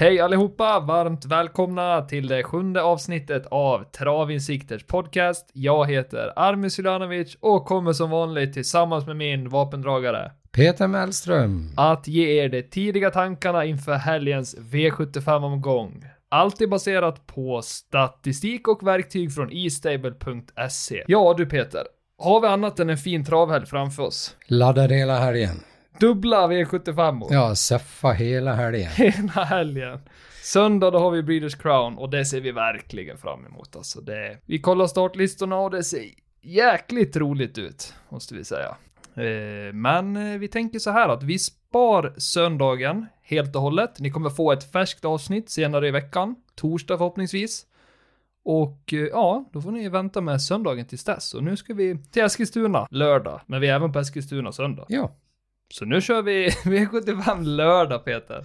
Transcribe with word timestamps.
Hej 0.00 0.20
allihopa! 0.20 0.80
Varmt 0.80 1.24
välkomna 1.24 2.02
till 2.02 2.28
det 2.28 2.42
sjunde 2.42 2.82
avsnittet 2.82 3.46
av 3.46 3.84
Travinsikters 3.84 4.86
podcast. 4.86 5.50
Jag 5.52 5.90
heter 5.90 6.32
Armin 6.36 6.70
Sulanovic 6.70 7.36
och 7.40 7.64
kommer 7.64 7.92
som 7.92 8.10
vanligt 8.10 8.52
tillsammans 8.54 9.06
med 9.06 9.16
min 9.16 9.48
vapendragare 9.48 10.30
Peter 10.52 10.86
Mellström. 10.86 11.72
att 11.76 12.08
ge 12.08 12.44
er 12.44 12.48
de 12.48 12.62
tidiga 12.62 13.10
tankarna 13.10 13.64
inför 13.64 13.94
helgens 13.94 14.56
V75-omgång. 14.58 16.04
Alltid 16.28 16.70
baserat 16.70 17.26
på 17.26 17.62
statistik 17.62 18.68
och 18.68 18.86
verktyg 18.86 19.34
från 19.34 19.50
estable.se. 19.52 21.04
Ja 21.06 21.34
du 21.38 21.46
Peter, 21.46 21.82
har 22.18 22.40
vi 22.40 22.46
annat 22.46 22.80
än 22.80 22.90
en 22.90 22.98
fin 22.98 23.24
travhelg 23.24 23.66
framför 23.66 24.02
oss? 24.02 24.36
Laddar 24.46 24.88
hela 24.88 25.18
helgen. 25.18 25.60
Dubbla 26.00 26.48
V75 26.48 26.94
-or. 26.94 27.26
Ja, 27.30 27.54
seffa 27.54 28.12
hela 28.12 28.54
helgen. 28.54 28.90
hela 28.96 29.44
helgen. 29.44 30.00
Söndag 30.42 30.90
då 30.90 30.98
har 30.98 31.10
vi 31.10 31.22
Breeders 31.22 31.54
Crown 31.54 31.98
och 31.98 32.10
det 32.10 32.24
ser 32.24 32.40
vi 32.40 32.52
verkligen 32.52 33.18
fram 33.18 33.46
emot 33.46 33.76
alltså. 33.76 34.00
Det, 34.00 34.38
vi 34.46 34.58
kollar 34.58 34.86
startlistorna 34.86 35.58
och 35.58 35.70
det 35.70 35.84
ser 35.84 36.04
jäkligt 36.42 37.16
roligt 37.16 37.58
ut, 37.58 37.94
måste 38.08 38.34
vi 38.34 38.44
säga. 38.44 38.76
Eh, 39.14 39.72
men 39.72 40.16
eh, 40.16 40.38
vi 40.38 40.48
tänker 40.48 40.78
så 40.78 40.90
här 40.90 41.08
att 41.08 41.22
vi 41.22 41.38
spar 41.38 42.14
söndagen 42.16 43.06
helt 43.22 43.56
och 43.56 43.62
hållet. 43.62 44.00
Ni 44.00 44.10
kommer 44.10 44.30
få 44.30 44.52
ett 44.52 44.72
färskt 44.72 45.04
avsnitt 45.04 45.50
senare 45.50 45.88
i 45.88 45.90
veckan, 45.90 46.36
torsdag 46.54 46.98
förhoppningsvis. 46.98 47.66
Och 48.44 48.92
eh, 48.92 48.98
ja, 48.98 49.44
då 49.52 49.60
får 49.60 49.70
ni 49.70 49.88
vänta 49.88 50.20
med 50.20 50.42
söndagen 50.42 50.86
tills 50.86 51.04
dess. 51.04 51.34
Och 51.34 51.44
nu 51.44 51.56
ska 51.56 51.74
vi 51.74 51.98
till 51.98 52.22
Eskilstuna 52.22 52.86
lördag, 52.90 53.40
men 53.46 53.60
vi 53.60 53.68
är 53.68 53.74
även 53.74 53.92
på 53.92 53.98
Eskilstuna 53.98 54.52
söndag. 54.52 54.84
Ja. 54.88 55.16
Så 55.70 55.84
nu 55.84 56.00
kör 56.00 56.22
vi 56.22 56.48
V75 56.64 57.44
lördag 57.44 58.04
Peter. 58.04 58.42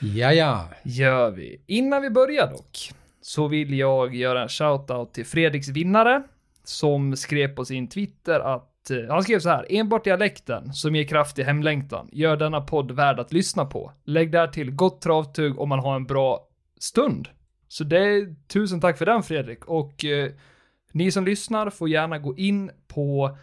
Ja, 0.00 0.32
ja. 0.32 0.68
Gör 0.84 1.30
vi. 1.30 1.62
Innan 1.66 2.02
vi 2.02 2.10
börjar 2.10 2.46
dock, 2.46 2.90
så 3.20 3.48
vill 3.48 3.78
jag 3.78 4.14
göra 4.14 4.42
en 4.42 4.48
shoutout 4.48 5.14
till 5.14 5.26
Fredriks 5.26 5.68
vinnare, 5.68 6.22
som 6.64 7.16
skrev 7.16 7.48
på 7.54 7.64
sin 7.64 7.88
Twitter 7.88 8.40
att, 8.40 8.90
eh, 8.90 8.96
han 9.08 9.22
skrev 9.22 9.38
så 9.38 9.48
här, 9.48 9.66
enbart 9.68 10.04
dialekten 10.04 10.72
som 10.72 10.96
ger 10.96 11.04
kraft 11.04 11.38
i 11.38 11.42
hemlängtan 11.42 12.08
gör 12.12 12.36
denna 12.36 12.60
podd 12.60 12.90
värd 12.90 13.20
att 13.20 13.32
lyssna 13.32 13.64
på. 13.64 13.92
Lägg 14.04 14.32
där 14.32 14.46
till 14.46 14.70
gott 14.70 15.00
travtug 15.00 15.58
om 15.58 15.68
man 15.68 15.78
har 15.78 15.96
en 15.96 16.06
bra 16.06 16.48
stund. 16.80 17.28
Så 17.68 17.84
det 17.84 17.98
är, 17.98 18.34
tusen 18.48 18.80
tack 18.80 18.98
för 18.98 19.06
den 19.06 19.22
Fredrik, 19.22 19.64
och 19.64 20.04
eh, 20.04 20.30
ni 20.92 21.10
som 21.10 21.24
lyssnar 21.24 21.70
får 21.70 21.88
gärna 21.88 22.18
gå 22.18 22.36
in 22.36 22.70
på 22.88 23.38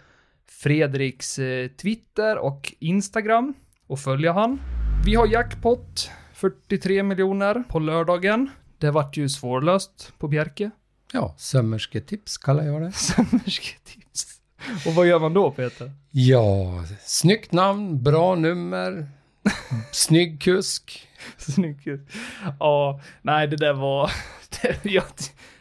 Fredriks 0.47 1.39
eh, 1.39 1.67
Twitter 1.67 2.37
och 2.37 2.73
Instagram 2.79 3.53
och 3.87 3.99
följa 3.99 4.33
han. 4.33 4.61
Vi 5.05 5.15
har 5.15 5.27
jackpot 5.27 6.09
43 6.33 7.03
miljoner 7.03 7.63
på 7.69 7.79
lördagen. 7.79 8.49
Det 8.77 8.91
vart 8.91 9.17
ju 9.17 9.29
svårlöst 9.29 10.13
på 10.17 10.27
Bjerke. 10.27 10.71
Ja, 11.13 11.35
sömmersketips 11.37 12.37
kallar 12.37 12.63
jag 12.63 12.81
det. 12.81 12.91
Sömmersketips. 12.95 14.41
Och 14.85 14.93
vad 14.93 15.07
gör 15.07 15.19
man 15.19 15.33
då 15.33 15.51
Peter? 15.51 15.91
Ja, 16.11 16.83
snyggt 17.01 17.51
namn, 17.51 18.03
bra 18.03 18.35
nummer, 18.35 19.09
snygg 19.91 20.41
kusk. 20.41 21.07
Snyggt. 21.37 21.87
Ja, 22.59 23.01
nej 23.21 23.47
det 23.47 23.55
där 23.57 23.73
var... 23.73 24.11
Det, 24.61 24.85
jag, 24.91 25.03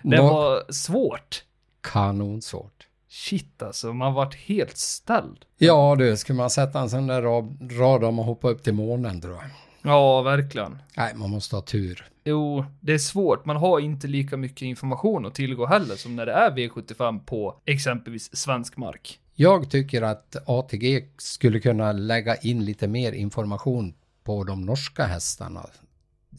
det 0.02 0.16
Nå- 0.16 0.22
var 0.32 0.72
svårt. 0.72 1.44
Kanonsvårt. 1.82 2.83
Shit 3.14 3.62
alltså, 3.62 3.92
man 3.92 4.14
vart 4.14 4.34
helt 4.34 4.76
ställd. 4.76 5.44
Ja 5.58 5.96
du, 5.98 6.16
ska 6.16 6.34
man 6.34 6.50
sätta 6.50 6.80
en 6.80 6.90
sån 6.90 7.06
där 7.06 7.22
rad, 7.22 7.72
rad 7.78 8.04
om 8.04 8.18
och 8.18 8.24
hoppa 8.24 8.48
upp 8.48 8.62
till 8.62 8.74
månen 8.74 9.20
tror 9.20 9.34
jag. 9.34 9.44
Ja, 9.82 10.22
verkligen. 10.22 10.78
Nej, 10.96 11.14
man 11.14 11.30
måste 11.30 11.56
ha 11.56 11.62
tur. 11.62 12.04
Jo, 12.24 12.64
det 12.80 12.92
är 12.92 12.98
svårt. 12.98 13.44
Man 13.44 13.56
har 13.56 13.80
inte 13.80 14.06
lika 14.06 14.36
mycket 14.36 14.62
information 14.62 15.26
att 15.26 15.34
tillgå 15.34 15.66
heller 15.66 15.94
som 15.94 16.16
när 16.16 16.26
det 16.26 16.32
är 16.32 16.50
V75 16.50 17.24
på 17.24 17.60
exempelvis 17.64 18.36
svensk 18.36 18.76
mark. 18.76 19.18
Jag 19.34 19.70
tycker 19.70 20.02
att 20.02 20.36
ATG 20.46 21.08
skulle 21.18 21.60
kunna 21.60 21.92
lägga 21.92 22.36
in 22.36 22.64
lite 22.64 22.88
mer 22.88 23.12
information 23.12 23.94
på 24.24 24.44
de 24.44 24.66
norska 24.66 25.04
hästarna. 25.04 25.66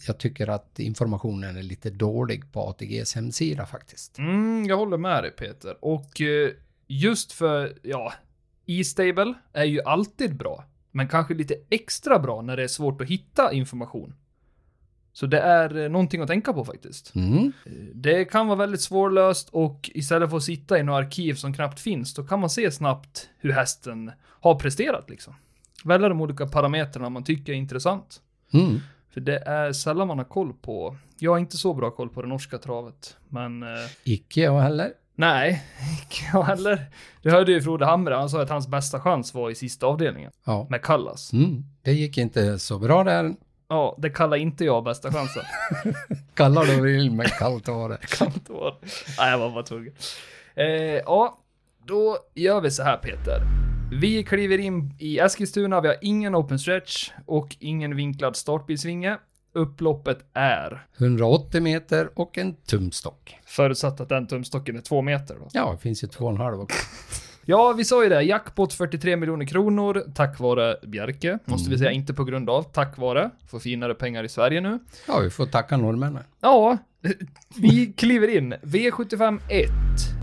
Jag 0.07 0.17
tycker 0.17 0.49
att 0.49 0.79
informationen 0.79 1.57
är 1.57 1.63
lite 1.63 1.89
dålig 1.89 2.51
på 2.51 2.61
ATGs 2.61 3.15
hemsida 3.15 3.65
faktiskt. 3.65 4.17
Mm, 4.17 4.65
jag 4.65 4.77
håller 4.77 4.97
med 4.97 5.23
dig 5.23 5.31
Peter. 5.31 5.77
Och 5.81 6.21
eh, 6.21 6.49
just 6.87 7.31
för, 7.31 7.77
ja, 7.81 8.13
E-stable 8.65 9.33
är 9.53 9.63
ju 9.63 9.81
alltid 9.81 10.37
bra. 10.37 10.63
Men 10.91 11.07
kanske 11.07 11.33
lite 11.33 11.55
extra 11.69 12.19
bra 12.19 12.41
när 12.41 12.57
det 12.57 12.63
är 12.63 12.67
svårt 12.67 13.01
att 13.01 13.07
hitta 13.07 13.53
information. 13.53 14.15
Så 15.13 15.25
det 15.25 15.39
är 15.39 15.77
eh, 15.77 15.89
någonting 15.89 16.21
att 16.21 16.27
tänka 16.27 16.53
på 16.53 16.65
faktiskt. 16.65 17.15
Mm. 17.15 17.53
Eh, 17.65 17.71
Det 17.93 18.25
kan 18.25 18.47
vara 18.47 18.57
väldigt 18.57 18.81
svårlöst 18.81 19.49
och 19.49 19.91
istället 19.93 20.29
för 20.29 20.37
att 20.37 20.43
sitta 20.43 20.79
i 20.79 20.83
några 20.83 20.99
arkiv 20.99 21.33
som 21.33 21.53
knappt 21.53 21.79
finns, 21.79 22.13
då 22.13 22.23
kan 22.23 22.39
man 22.39 22.49
se 22.49 22.71
snabbt 22.71 23.29
hur 23.37 23.51
hästen 23.51 24.11
har 24.27 24.55
presterat 24.55 25.09
liksom. 25.09 25.33
Välja 25.83 26.09
de 26.09 26.21
olika 26.21 26.47
parametrarna 26.47 27.09
man 27.09 27.23
tycker 27.23 27.53
är 27.53 27.57
intressant. 27.57 28.21
Mm. 28.53 28.79
För 29.09 29.21
det 29.21 29.37
är 29.37 29.71
sällan 29.73 30.07
man 30.07 30.17
har 30.17 30.25
koll 30.25 30.53
på, 30.53 30.97
jag 31.19 31.31
har 31.31 31.39
inte 31.39 31.57
så 31.57 31.73
bra 31.73 31.91
koll 31.91 32.09
på 32.09 32.21
det 32.21 32.27
norska 32.27 32.57
travet, 32.57 33.17
men 33.29 33.63
eh, 33.63 33.69
Icke 34.03 34.41
jag 34.41 34.61
heller. 34.61 34.93
Nej, 35.15 35.63
inte 36.01 36.15
jag 36.33 36.43
heller. 36.43 36.85
Du 37.21 37.31
hörde 37.31 37.51
ju 37.51 37.61
Frode 37.61 37.85
Hamre, 37.85 38.15
han 38.15 38.29
sa 38.29 38.41
att 38.41 38.49
hans 38.49 38.67
bästa 38.67 38.99
chans 38.99 39.33
var 39.33 39.49
i 39.49 39.55
sista 39.55 39.85
avdelningen, 39.87 40.31
Ja. 40.45 40.67
med 40.69 40.81
Kallas. 40.81 41.33
Mm. 41.33 41.63
Det 41.81 41.91
gick 41.93 42.17
inte 42.17 42.59
så 42.59 42.79
bra 42.79 43.03
där. 43.03 43.33
Ja, 43.69 43.95
det 43.97 44.09
kallar 44.09 44.37
inte 44.37 44.65
jag 44.65 44.83
bästa 44.83 45.11
chansen. 45.11 45.43
Kallar 46.33 46.65
du 46.65 46.81
vill, 46.81 47.11
men 47.11 47.25
kallt 47.25 47.67
var 47.67 47.89
det. 47.89 47.97
kan 48.17 48.27
inte 48.27 48.51
vara. 48.51 48.73
Nej, 49.17 49.31
jag 49.31 49.37
var 49.37 49.49
bara 49.49 49.63
tvungen. 49.63 49.93
Eh, 50.55 50.65
ja, 51.05 51.37
då 51.85 52.17
gör 52.33 52.61
vi 52.61 52.71
så 52.71 52.83
här 52.83 52.97
Peter. 52.97 53.41
Vi 53.91 54.23
kliver 54.23 54.57
in 54.57 54.93
i 54.99 55.19
Eskilstuna, 55.19 55.81
vi 55.81 55.87
har 55.87 55.97
ingen 56.01 56.35
open 56.35 56.59
stretch 56.59 57.11
och 57.25 57.55
ingen 57.59 57.95
vinklad 57.95 58.35
startbilsvinge. 58.35 59.17
Upploppet 59.55 60.17
är, 60.33 60.85
180 60.97 61.61
meter 61.61 62.09
och 62.15 62.37
en 62.37 62.53
tumstock. 62.55 63.35
förutsatt 63.45 64.01
att 64.01 64.09
den 64.09 64.27
tumstocken 64.27 64.77
är 64.77 64.81
två 64.81 65.01
meter 65.01 65.35
då. 65.39 65.47
Ja, 65.53 65.71
det 65.71 65.77
finns 65.77 66.03
ju 66.03 66.07
två 66.07 66.25
och 66.25 66.31
en 66.31 66.37
halv 66.37 66.61
också. 66.61 66.77
Ja, 67.47 67.73
vi 67.77 67.85
sa 67.85 68.03
ju 68.03 68.09
det. 68.09 68.21
Jackpot 68.21 68.73
43 68.73 69.15
miljoner 69.15 69.45
kronor 69.45 70.03
tack 70.15 70.39
vare 70.39 70.77
Bjerke. 70.83 71.39
Måste 71.45 71.69
vi 71.69 71.77
säga, 71.77 71.91
inte 71.91 72.13
på 72.13 72.23
grund 72.23 72.49
av. 72.49 72.63
Tack 72.63 72.97
vare. 72.97 73.29
Får 73.47 73.59
finare 73.59 73.93
pengar 73.95 74.23
i 74.23 74.29
Sverige 74.29 74.61
nu. 74.61 74.79
Ja, 75.07 75.19
vi 75.19 75.29
får 75.29 75.45
tacka 75.45 75.77
norrmännen. 75.77 76.23
Ja, 76.41 76.77
vi 77.57 77.93
kliver 77.97 78.27
in. 78.37 78.53
V75 78.53 79.39
1. 79.49 79.69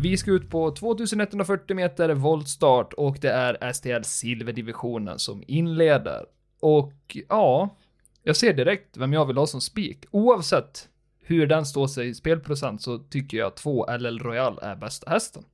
Vi 0.00 0.16
ska 0.16 0.30
ut 0.30 0.50
på 0.50 0.70
2140 0.70 1.76
meter 1.76 2.14
voltstart 2.14 2.92
och 2.92 3.18
det 3.20 3.30
är 3.30 3.72
STL 3.72 4.02
Silverdivisionen 4.02 5.18
som 5.18 5.42
inleder. 5.46 6.24
Och 6.60 7.16
ja, 7.28 7.76
jag 8.22 8.36
ser 8.36 8.52
direkt 8.52 8.96
vem 8.96 9.12
jag 9.12 9.26
vill 9.26 9.36
ha 9.36 9.46
som 9.46 9.60
spik. 9.60 10.04
Oavsett 10.10 10.88
hur 11.24 11.46
den 11.46 11.66
står 11.66 11.86
sig 11.86 12.08
i 12.08 12.14
spelprocent 12.14 12.82
så 12.82 12.98
tycker 12.98 13.36
jag 13.38 13.46
att 13.46 13.56
2 13.56 13.86
LL 13.98 14.18
Royal 14.18 14.58
är 14.62 14.76
bästa 14.76 15.10
hästen. 15.10 15.44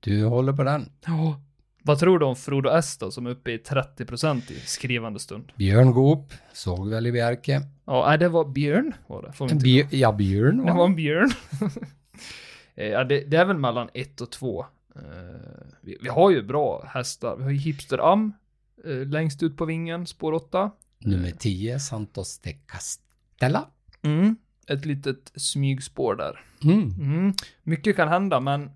Du 0.00 0.24
håller 0.24 0.52
på 0.52 0.62
den. 0.64 0.92
Ja. 1.06 1.40
Vad 1.82 1.98
tror 1.98 2.18
du 2.18 2.26
om 2.26 2.36
Frodo 2.36 2.70
S 2.70 2.98
då, 2.98 3.10
som 3.10 3.26
är 3.26 3.30
uppe 3.30 3.50
i 3.50 3.58
30% 3.58 4.52
i 4.52 4.60
skrivande 4.60 5.18
stund? 5.18 5.52
Björn 5.56 5.92
Goop, 5.92 6.32
såg 6.52 6.88
väl 6.88 7.06
i 7.06 7.12
Bjerke. 7.12 7.62
Ja, 7.84 8.04
nej, 8.08 8.18
det 8.18 8.28
var 8.28 8.44
Björn 8.44 8.94
var 9.06 9.22
det. 9.22 9.32
Får 9.32 9.48
vi 9.48 9.52
inte 9.54 9.66
Bj- 9.66 9.86
ja, 9.90 10.12
Björn 10.12 10.56
Det 10.56 10.62
var 10.72 10.78
var 10.78 10.84
en 10.86 10.96
björn. 10.96 11.30
Eh, 12.78 12.86
ja, 12.88 13.04
det, 13.04 13.20
det 13.20 13.36
är 13.36 13.44
väl 13.44 13.56
mellan 13.58 13.88
ett 13.94 14.20
och 14.20 14.30
två. 14.30 14.66
Eh, 14.96 15.02
vi, 15.80 15.98
vi 16.02 16.08
har 16.08 16.30
ju 16.30 16.42
bra 16.42 16.84
hästar. 16.88 17.36
Vi 17.36 17.42
har 17.42 17.50
ju 17.50 17.56
Hipster 17.58 18.12
Am 18.12 18.32
eh, 18.84 18.96
längst 19.06 19.42
ut 19.42 19.56
på 19.56 19.64
vingen, 19.64 20.06
spår 20.06 20.32
8. 20.32 20.70
Nummer 20.98 21.30
10, 21.30 21.80
Santos 21.80 22.38
de 22.38 22.52
Castella. 22.52 23.66
Mm. 24.02 24.36
Ett 24.68 24.84
litet 24.84 25.32
smygspår 25.34 26.14
där. 26.14 26.44
Mm. 26.64 26.94
Mm. 27.00 27.34
Mycket 27.62 27.96
kan 27.96 28.08
hända, 28.08 28.40
men 28.40 28.70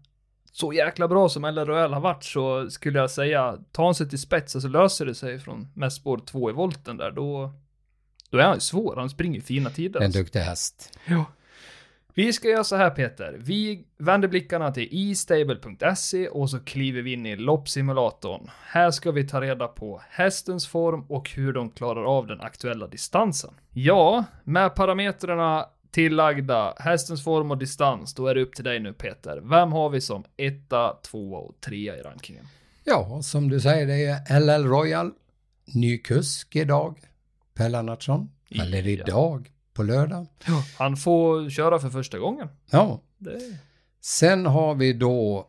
så 0.52 0.72
jäkla 0.72 1.08
bra 1.08 1.28
som 1.28 1.44
Royal 1.44 1.92
har 1.92 2.00
varit 2.00 2.24
så 2.24 2.70
skulle 2.70 2.98
jag 2.98 3.10
säga, 3.10 3.58
tar 3.72 3.84
han 3.84 3.94
sig 3.94 4.08
till 4.08 4.20
spets 4.20 4.52
så 4.52 4.68
löser 4.68 5.06
det 5.06 5.14
sig 5.14 5.38
från 5.38 5.68
mest 5.74 5.96
spår 5.96 6.18
2 6.26 6.50
i 6.50 6.52
volten 6.52 6.96
där, 6.96 7.10
då, 7.10 7.54
då 8.30 8.38
är 8.38 8.42
han 8.42 8.54
ju 8.54 8.60
svår. 8.60 8.96
Han 8.96 9.10
springer 9.10 9.40
fina 9.40 9.70
tider. 9.70 10.00
En 10.00 10.06
alltså. 10.06 10.20
duktig 10.20 10.40
häst. 10.40 10.98
Ja. 11.06 11.24
Vi 12.20 12.32
ska 12.32 12.48
göra 12.48 12.64
så 12.64 12.76
här 12.76 12.90
Peter. 12.90 13.36
Vi 13.38 13.84
vänder 13.98 14.28
blickarna 14.28 14.72
till 14.72 15.12
estable.se 15.12 16.28
och 16.28 16.50
så 16.50 16.60
kliver 16.60 17.02
vi 17.02 17.12
in 17.12 17.26
i 17.26 17.36
loppsimulatorn. 17.36 18.50
Här 18.66 18.90
ska 18.90 19.10
vi 19.10 19.28
ta 19.28 19.40
reda 19.40 19.68
på 19.68 20.02
hästens 20.10 20.66
form 20.66 21.04
och 21.08 21.30
hur 21.30 21.52
de 21.52 21.70
klarar 21.70 22.04
av 22.04 22.26
den 22.26 22.40
aktuella 22.40 22.86
distansen. 22.86 23.54
Ja, 23.70 24.24
med 24.44 24.74
parametrarna 24.74 25.66
tillagda, 25.90 26.74
hästens 26.78 27.24
form 27.24 27.50
och 27.50 27.58
distans, 27.58 28.14
då 28.14 28.26
är 28.26 28.34
det 28.34 28.42
upp 28.42 28.54
till 28.54 28.64
dig 28.64 28.80
nu 28.80 28.92
Peter. 28.92 29.40
Vem 29.44 29.72
har 29.72 29.90
vi 29.90 30.00
som 30.00 30.24
etta, 30.36 30.96
tvåa 31.02 31.38
och 31.38 31.60
trea 31.60 31.96
i 31.96 32.02
rankingen? 32.02 32.46
Ja, 32.84 33.22
som 33.22 33.48
du 33.48 33.60
säger, 33.60 33.86
det 33.86 34.04
är 34.04 34.40
LL 34.40 34.66
Royal. 34.66 35.12
Ny 35.74 35.98
kusk 35.98 36.56
idag. 36.56 36.98
Per 37.54 37.68
Lennartsson. 37.68 38.30
Eller 38.50 38.88
idag. 38.88 39.50
På 39.74 39.82
lördag. 39.82 40.26
Han 40.78 40.96
får 40.96 41.50
köra 41.50 41.78
för 41.78 41.90
första 41.90 42.18
gången. 42.18 42.48
Ja, 42.70 43.00
Det... 43.18 43.40
sen 44.00 44.46
har 44.46 44.74
vi 44.74 44.92
då 44.92 45.46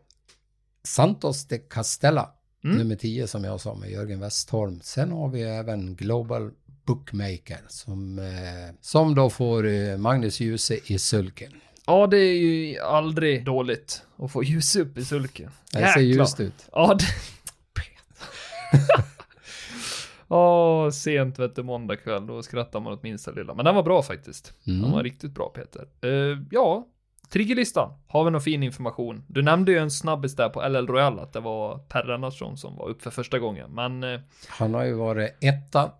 Santos 0.83 1.47
de 1.47 1.57
Castella, 1.59 2.29
Mm. 2.63 2.77
nummer 2.77 2.95
10 2.95 3.27
som 3.27 3.43
jag 3.43 3.61
sa 3.61 3.75
med 3.75 3.91
Jörgen 3.91 4.19
Westholm. 4.19 4.79
Sen 4.83 5.11
har 5.11 5.29
vi 5.29 5.41
även 5.41 5.95
Global 5.95 6.51
Bookmaker 6.85 7.59
som, 7.67 8.19
eh, 8.19 8.75
som 8.81 9.15
då 9.15 9.29
får 9.29 9.67
eh, 9.67 9.97
Magnus 9.97 10.39
Djuse 10.39 10.79
i 10.85 10.99
sulken. 10.99 11.51
Ja, 11.85 12.07
det 12.07 12.17
är 12.17 12.33
ju 12.37 12.79
aldrig 12.79 13.45
dåligt 13.45 14.01
att 14.17 14.31
få 14.31 14.43
ljus 14.43 14.75
upp 14.75 14.97
i 14.97 15.05
sulken. 15.05 15.51
Det 15.71 15.87
ser 15.93 15.99
ljust 16.01 16.39
ut. 16.39 16.53
Ja, 16.71 16.93
det... 16.99 17.05
Åh, 20.33 20.89
sent 20.89 21.39
vet 21.39 21.55
du, 21.55 21.63
måndag 21.63 21.95
kväll, 21.95 22.27
då 22.27 22.43
skrattar 22.43 22.79
man 22.79 22.93
åt 22.93 23.03
minsta 23.03 23.31
lilla. 23.31 23.53
Men 23.53 23.65
den 23.65 23.75
var 23.75 23.83
bra 23.83 24.01
faktiskt. 24.01 24.53
Den 24.63 24.81
var 24.81 24.87
Mm. 24.89 25.03
riktigt 25.03 25.31
bra 25.31 25.49
Peter. 25.55 25.87
Eh, 26.01 26.37
ja, 26.51 26.87
triggerlistan. 27.29 27.93
Har 28.07 28.23
vi 28.25 28.31
någon 28.31 28.41
fin 28.41 28.63
information? 28.63 29.23
Du 29.27 29.41
nämnde 29.41 29.71
ju 29.71 29.77
en 29.77 29.91
snabbis 29.91 30.35
där 30.35 30.49
på 30.49 30.61
LL 30.67 30.87
Royal 30.87 31.19
att 31.19 31.33
det 31.33 31.39
var 31.39 31.77
Per 31.77 32.03
Lennartsson 32.03 32.57
som 32.57 32.75
var 32.75 32.89
upp 32.89 33.01
för 33.01 33.09
första 33.11 33.39
gången. 33.39 33.71
Men 33.71 34.03
eh, 34.03 34.19
Han 34.47 34.73
har 34.73 34.83
ju 34.83 34.93
varit 34.93 35.37
etta, 35.41 35.91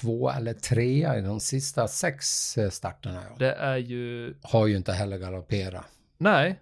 två 0.00 0.30
eller 0.30 0.52
trea 0.54 1.18
i 1.18 1.20
de 1.20 1.40
sista 1.40 1.88
sex 1.88 2.58
eh, 2.58 2.70
starterna. 2.70 3.20
Ja. 3.28 3.36
det 3.38 3.52
är 3.52 3.76
ju... 3.76 4.34
Har 4.42 4.66
ju 4.66 4.76
inte 4.76 4.92
heller 4.92 5.18
galopperat 5.18 5.84
Nej, 6.18 6.60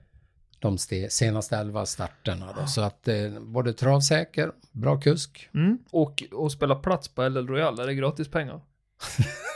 de 0.58 0.76
ste- 0.76 1.08
senaste 1.08 1.56
elva 1.56 1.86
starterna. 1.86 2.54
Då. 2.60 2.66
Så 2.66 2.80
att 2.80 3.08
eh, 3.08 3.30
både 3.40 3.72
travsäker, 3.72 4.52
bra 4.72 5.00
kusk. 5.00 5.48
Mm. 5.54 5.78
Och, 5.90 6.22
och 6.32 6.52
spela 6.52 6.74
plats 6.74 7.08
på 7.08 7.28
LL 7.28 7.46
Royal, 7.48 7.78
är 7.80 7.86
det 7.86 7.94
gratis 7.94 8.28
pengar? 8.28 8.60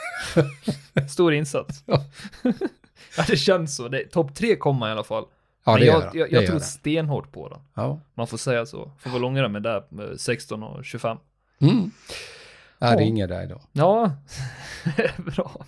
Stor 1.11 1.35
insats. 1.35 1.83
Ja. 1.87 2.05
ja, 3.17 3.25
det 3.29 3.37
känns 3.37 3.77
så. 3.77 3.89
Det- 3.89 4.05
Topp 4.11 4.35
tre 4.35 4.57
kommer 4.57 4.89
i 4.89 4.91
alla 4.93 5.05
fall. 5.05 5.25
Ja, 5.65 5.73
Men 5.73 5.81
det 5.81 5.87
jag, 5.87 5.95
gör 6.01 6.07
han. 6.07 6.19
jag, 6.19 6.29
Det 6.29 6.35
jag 6.35 6.43
gör 6.43 6.47
tror 6.49 6.59
han. 6.61 6.69
stenhårt 6.69 7.33
på 7.33 7.49
den. 7.49 7.59
Ja. 7.75 8.01
Man 8.15 8.27
får 8.27 8.39
säga 8.39 8.67
så. 8.67 8.93
Får 8.99 9.11
väl 9.11 9.25
ångra 9.25 9.49
mig 9.49 9.61
där 9.63 9.85
med 9.89 10.21
16 10.21 10.63
och 10.63 10.85
25. 10.85 11.17
Mm. 11.61 11.91
Jag 12.83 12.93
Ja. 12.93 12.99
ringer 13.01 13.29
dig 13.29 13.47
då. 13.47 13.61
Ja, 13.73 14.13
bra. 15.37 15.65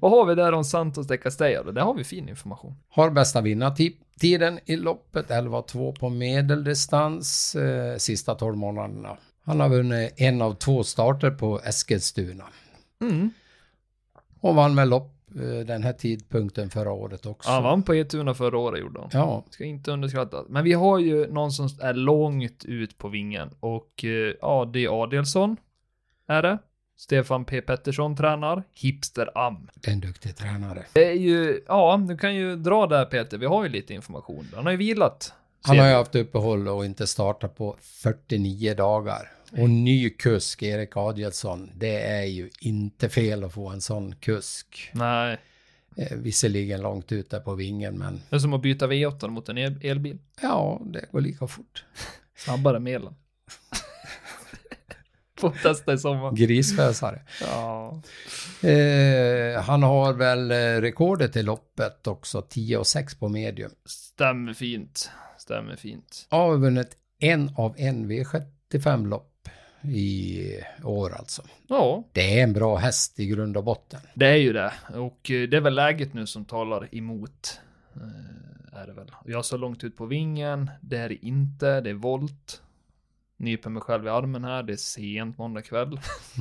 Vad 0.00 0.10
har 0.10 0.26
vi 0.26 0.34
där 0.34 0.52
om 0.52 0.64
Santos 0.64 1.06
de 1.06 1.18
Castella 1.18 1.62
då? 1.62 1.70
Där 1.72 1.82
har 1.82 1.94
vi 1.94 2.04
fin 2.04 2.28
information. 2.28 2.74
Har 2.88 3.10
bästa 3.10 3.40
vinnartiden 3.40 4.60
i 4.64 4.76
loppet, 4.76 5.28
11-2 5.30 5.96
på 5.98 6.08
medeldistans, 6.08 7.54
eh, 7.54 7.96
sista 7.96 8.34
12 8.34 8.56
månaderna. 8.56 9.16
Han 9.44 9.60
har 9.60 9.68
vunnit 9.68 10.12
en 10.16 10.42
av 10.42 10.54
två 10.54 10.84
starter 10.84 11.30
på 11.30 11.60
Eskilstuna. 11.60 12.44
Mm. 13.00 13.30
Och 14.40 14.54
vann 14.54 14.74
med 14.74 14.88
lopp 14.88 15.14
eh, 15.34 15.66
den 15.66 15.82
här 15.82 15.92
tidpunkten 15.92 16.70
förra 16.70 16.92
året 16.92 17.26
också. 17.26 17.50
Ja, 17.50 17.54
han 17.54 17.62
vann 17.62 17.82
på 17.82 17.94
Etuna 17.94 18.34
förra 18.34 18.58
året 18.58 18.80
gjorde 18.80 19.00
han. 19.00 19.10
Ja, 19.12 19.44
Ska 19.50 19.64
inte 19.64 19.90
underskatta. 19.92 20.44
Men 20.48 20.64
vi 20.64 20.72
har 20.72 20.98
ju 20.98 21.32
någon 21.32 21.52
som 21.52 21.68
är 21.80 21.94
långt 21.94 22.64
ut 22.64 22.98
på 22.98 23.08
vingen 23.08 23.50
och 23.60 24.04
eh, 24.04 24.34
ja, 24.40 24.70
det 24.72 24.84
är 24.84 25.02
Adelsson. 25.02 25.56
Är 26.28 26.42
det? 26.42 26.58
Stefan 26.96 27.44
P. 27.44 27.60
Pettersson 27.60 28.16
tränar. 28.16 28.62
Hipster 28.74 29.38
Am. 29.38 29.68
det 29.74 29.88
är 29.90 29.92
en 29.92 30.00
duktig 30.00 30.36
tränare. 30.36 30.84
Det 30.92 31.04
är 31.06 31.12
ju, 31.12 31.64
ja, 31.68 32.00
du 32.08 32.16
kan 32.16 32.34
ju 32.34 32.56
dra 32.56 32.86
där 32.86 33.04
Peter. 33.04 33.38
Vi 33.38 33.46
har 33.46 33.62
ju 33.64 33.68
lite 33.68 33.94
information. 33.94 34.48
Han 34.54 34.64
har 34.64 34.70
ju 34.70 34.76
vilat. 34.78 35.32
Han 35.62 35.78
har 35.78 35.86
ju 35.88 35.94
haft 35.94 36.14
uppehåll 36.14 36.68
och 36.68 36.84
inte 36.84 37.06
startat 37.06 37.56
på 37.56 37.76
49 37.80 38.74
dagar. 38.74 39.32
Och 39.52 39.70
ny 39.70 40.10
kusk, 40.10 40.62
Erik 40.62 40.96
Adielsson, 40.96 41.70
det 41.74 42.00
är 42.00 42.24
ju 42.24 42.50
inte 42.60 43.08
fel 43.08 43.44
att 43.44 43.52
få 43.52 43.68
en 43.68 43.80
sån 43.80 44.14
kusk. 44.14 44.90
Nej, 44.94 45.38
Eh, 45.96 46.16
visserligen 46.16 46.80
långt 46.80 47.12
ut 47.12 47.30
där 47.30 47.40
på 47.40 47.54
vingen, 47.54 47.98
men 47.98 48.20
det 48.30 48.36
är 48.36 48.40
som 48.40 48.52
att 48.52 48.62
byta 48.62 48.86
V8 48.86 49.28
mot 49.28 49.48
en 49.48 49.58
el- 49.58 49.78
elbil. 49.82 50.18
ja, 50.42 50.80
det 50.84 51.04
går 51.12 51.20
lika 51.20 51.46
fort. 51.46 51.84
Snabbare 52.36 52.78
med 52.78 52.94
elen. 52.94 53.14
Får 55.40 55.50
testa 55.50 55.92
i 55.92 55.98
sommar. 55.98 56.32
Grisfösare. 56.32 57.22
Ja. 57.40 58.02
Eh, 58.68 59.62
han 59.62 59.82
har 59.82 60.12
väl 60.12 60.50
eh, 60.50 60.54
rekordet 60.80 61.36
i 61.36 61.42
loppet 61.42 62.06
också, 62.06 62.42
10 62.42 62.76
och 62.78 62.86
6 62.86 63.14
på 63.18 63.28
medium. 63.28 63.70
Stämmer 63.86 64.52
fint. 64.54 65.10
Stämmer 65.38 65.76
fint. 65.76 66.26
Har 66.30 66.56
vunnit 66.56 66.88
en 67.20 67.50
av 67.56 67.74
en 67.78 68.10
V75-lopp 68.10 69.48
i 69.82 70.42
år 70.84 71.14
alltså. 71.18 71.42
Ja, 71.68 72.04
Det 72.12 72.38
är 72.40 72.42
en 72.42 72.52
bra 72.52 72.76
häst 72.76 73.20
i 73.20 73.26
grund 73.26 73.56
och 73.56 73.64
botten. 73.64 74.00
det 74.14 74.26
är 74.26 74.36
ju 74.36 74.52
det. 74.52 74.72
Och 74.94 75.30
eh, 75.30 75.48
det 75.48 75.56
är 75.56 75.60
väl 75.60 75.74
läget 75.74 76.14
nu 76.14 76.26
som 76.26 76.44
talar 76.44 76.94
emot. 76.94 77.60
Eh, 77.94 78.80
är 78.82 78.86
det 78.86 78.92
väl. 78.92 79.10
Jag 79.26 79.44
så 79.44 79.56
långt 79.56 79.84
ut 79.84 79.96
på 79.96 80.06
vingen. 80.06 80.70
Det 80.80 80.96
är 80.96 81.24
inte. 81.24 81.80
Det 81.80 81.90
är 81.90 81.94
volt. 81.94 82.62
Nyper 83.38 83.70
mig 83.70 83.82
själv 83.82 84.06
i 84.06 84.08
armen 84.08 84.44
här. 84.44 84.62
Det 84.62 84.72
är 84.72 84.76
sent 84.76 85.38
måndag 85.38 85.62
kväll. 85.62 86.00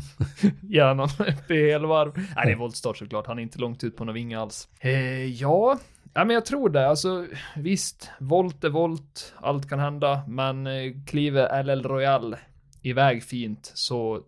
Hjärnan 0.61 1.09
uppe 1.19 1.53
i 1.53 1.71
helvarv. 1.71 2.11
Nej, 2.15 2.45
det 2.45 2.51
är 2.51 2.55
voltstart 2.55 2.97
såklart. 2.97 3.27
Han 3.27 3.39
är 3.39 3.43
inte 3.43 3.59
långt 3.59 3.83
ut 3.83 3.97
på 3.97 4.05
någon 4.05 4.15
vinge 4.15 4.39
alls. 4.39 4.69
Eh, 4.79 5.25
ja. 5.25 5.77
Ja, 6.13 6.25
men 6.25 6.33
jag 6.33 6.45
tror 6.45 6.69
det. 6.69 6.89
Alltså, 6.89 7.27
visst. 7.55 8.09
Volt 8.19 8.63
är 8.63 8.69
volt. 8.69 9.33
Allt 9.39 9.69
kan 9.69 9.79
hända. 9.79 10.23
Men 10.27 10.67
eh, 10.67 10.93
kliver 11.07 11.63
LL 11.63 11.83
Royal 11.83 12.35
iväg 12.81 13.23
fint 13.23 13.71
så 13.73 14.21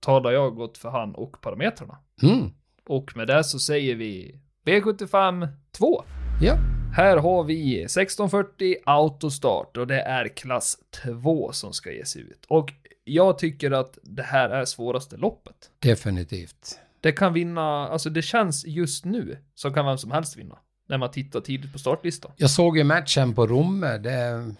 talar 0.00 0.30
jag 0.30 0.54
gott 0.54 0.78
för 0.78 0.90
han 0.90 1.14
och 1.14 1.40
parametrarna. 1.40 1.98
Mm. 2.22 2.50
Och 2.88 3.16
med 3.16 3.26
det 3.26 3.44
så 3.44 3.58
säger 3.58 3.94
vi 3.94 4.40
V75 4.66 5.48
2. 5.78 6.04
Ja, 6.42 6.58
Här 6.92 7.16
har 7.16 7.44
vi 7.44 7.82
1640 7.82 8.76
autostart 8.84 9.76
och 9.76 9.86
det 9.86 10.00
är 10.00 10.28
klass 10.28 10.78
2 11.04 11.52
som 11.52 11.72
ska 11.72 11.92
ges 11.92 12.16
ut. 12.16 12.44
Och 12.48 12.72
jag 13.04 13.38
tycker 13.38 13.70
att 13.70 13.98
det 14.02 14.22
här 14.22 14.50
är 14.50 14.64
svåraste 14.64 15.16
loppet. 15.16 15.70
definitivt. 15.78 16.78
Det 17.00 17.12
kan 17.12 17.32
vinna, 17.32 17.88
alltså 17.88 18.10
det 18.10 18.22
känns 18.22 18.66
just 18.66 19.04
nu 19.04 19.38
så 19.54 19.70
kan 19.70 19.86
vem 19.86 19.98
som 19.98 20.10
helst 20.10 20.36
vinna. 20.36 20.58
När 20.88 20.98
man 20.98 21.10
tittar 21.10 21.40
tidigt 21.40 21.72
på 21.72 21.78
startlistan. 21.78 22.32
Jag 22.36 22.50
såg 22.50 22.78
ju 22.78 22.84
matchen 22.84 23.34
på 23.34 23.46
Romme. 23.46 23.98
Det, 23.98 24.54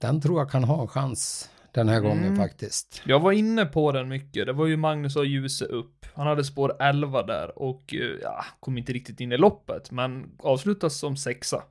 den 0.00 0.20
tror 0.20 0.40
jag 0.40 0.50
kan 0.50 0.64
ha 0.64 0.82
en 0.82 0.88
chans 0.88 1.50
den 1.72 1.88
här 1.88 2.00
gången 2.00 2.24
Mm. 2.24 2.36
faktiskt. 2.36 3.02
Jag 3.04 3.20
var 3.20 3.32
inne 3.32 3.64
på 3.66 3.92
den 3.92 4.08
mycket. 4.08 4.46
Det 4.46 4.52
var 4.52 4.66
ju 4.66 4.76
Magnus 4.76 5.16
och 5.16 5.26
Ljuse 5.26 5.64
upp. 5.64 6.06
Han 6.14 6.26
hade 6.26 6.44
spår 6.44 6.76
11 6.82 7.22
där 7.22 7.58
och 7.58 7.94
eh, 7.94 8.00
ja, 8.22 8.44
kom 8.60 8.78
inte 8.78 8.92
riktigt 8.92 9.20
in 9.20 9.32
i 9.32 9.36
loppet, 9.36 9.90
men 9.90 10.30
avslutas 10.38 10.98
som 10.98 11.16
sexa. 11.16 11.62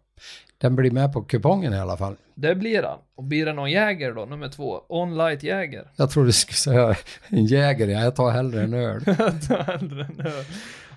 Den 0.58 0.76
blir 0.76 0.92
med 0.92 1.14
på 1.14 1.22
kupongen 1.22 1.74
i 1.74 1.78
alla 1.80 1.98
fall. 1.98 2.16
Det 2.36 2.56
blir 2.56 2.84
han. 2.84 3.00
Och 3.16 3.24
blir 3.24 3.46
det 3.46 3.54
någon 3.54 3.72
jäger 3.72 4.14
då, 4.14 4.26
nummer 4.26 4.50
två? 4.50 4.82
On-light 4.90 5.44
jäger. 5.44 5.92
Jag 5.96 6.10
tror 6.10 6.26
du 6.26 6.32
skulle 6.32 6.56
säga 6.56 6.96
en 7.28 7.46
jäger. 7.46 7.88
Jag 7.88 8.16
tar 8.16 8.32
hellre 8.32 8.62
en 8.64 8.74
öl. 8.74 9.02
Hellre 9.06 10.06
än 10.06 10.22
öl. 10.26 10.46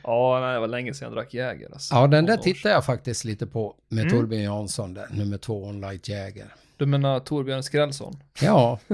ja, 0.02 0.40
nej, 0.40 0.54
det 0.54 0.60
var 0.60 0.66
länge 0.68 0.94
sedan 0.94 1.06
jag 1.08 1.16
drack 1.16 1.34
jäger. 1.34 1.68
Alltså. 1.72 1.94
Ja, 1.94 2.06
den 2.06 2.26
där 2.26 2.36
tittar 2.36 2.70
jag 2.70 2.84
faktiskt 2.84 3.24
lite 3.24 3.46
på 3.46 3.74
med 3.88 4.04
Mm. 4.04 4.12
Torbjörn 4.16 4.42
Jansson 4.42 4.94
där, 4.94 5.06
nummer 5.10 5.38
två 5.38 5.64
Onlight 5.64 6.08
Jäger. 6.08 6.46
Du 6.76 6.86
menar 6.86 7.20
Torbjörn 7.20 7.62
Skrällson? 7.62 8.12
Ja, 8.42 8.78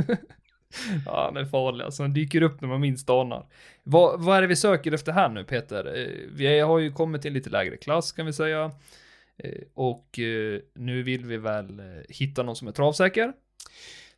Ja, 1.07 1.25
han 1.25 1.37
är 1.37 1.45
farlig 1.45 1.85
alltså. 1.85 2.03
Han 2.03 2.13
dyker 2.13 2.43
upp 2.43 2.61
när 2.61 2.69
man 2.69 2.81
minst 2.81 3.11
anar. 3.11 3.47
Vad, 3.83 4.21
vad 4.25 4.37
är 4.37 4.41
det 4.43 4.47
vi 4.49 4.57
söker 4.57 4.93
efter 4.93 5.13
här 5.13 5.29
nu, 5.29 5.45
Peter? 5.45 5.99
Eh, 5.99 6.29
Vi 6.33 6.61
har 6.61 6.79
ju 6.79 6.93
kommit 6.93 7.23
till 7.23 7.29
en 7.29 7.35
lite 7.35 7.51
lägre 7.51 7.77
klass, 7.77 8.13
kan 8.13 8.27
vi 8.27 8.33
säga. 8.33 8.71
Eh, 9.39 9.51
Och 9.75 10.19
eh, 10.19 10.61
nu 10.75 11.03
vill 11.03 11.25
vi 11.25 11.37
väl 11.37 11.83
hitta 12.09 12.43
någon 12.43 12.57
som 12.57 12.69
är 12.69 12.73
travsäker. 12.73 13.33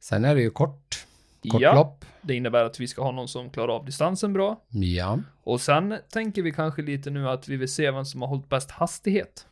sen 0.01 0.25
är 0.25 0.35
det 0.35 0.41
ju 0.43 0.51
kort, 0.51 1.07
kort 1.51 1.61
Ja, 1.63 1.75
lopp. 1.75 2.05
det 2.23 2.35
innebär 2.35 2.65
att 2.65 2.81
vi 2.81 2.89
ska 2.89 3.03
ha 3.03 3.13
någon 3.13 3.29
som 3.29 3.51
klarar 3.51 3.73
av 3.77 3.85
distansen 3.85 4.33
bra. 4.33 4.61
Ja, 4.69 5.19
Och 5.43 5.61
sen 5.61 5.95
tänker 6.13 6.43
vi 6.43 6.53
kanske 6.53 6.83
lite 6.83 7.11
nu 7.11 7.29
att 7.29 7.49
vi 7.49 7.57
vill 7.57 7.73
se 7.73 7.91
vem 7.91 8.05
som 8.05 8.21
har 8.23 8.29
hållit 8.29 8.49
bäst 8.49 8.71
hastighet. 8.71 9.47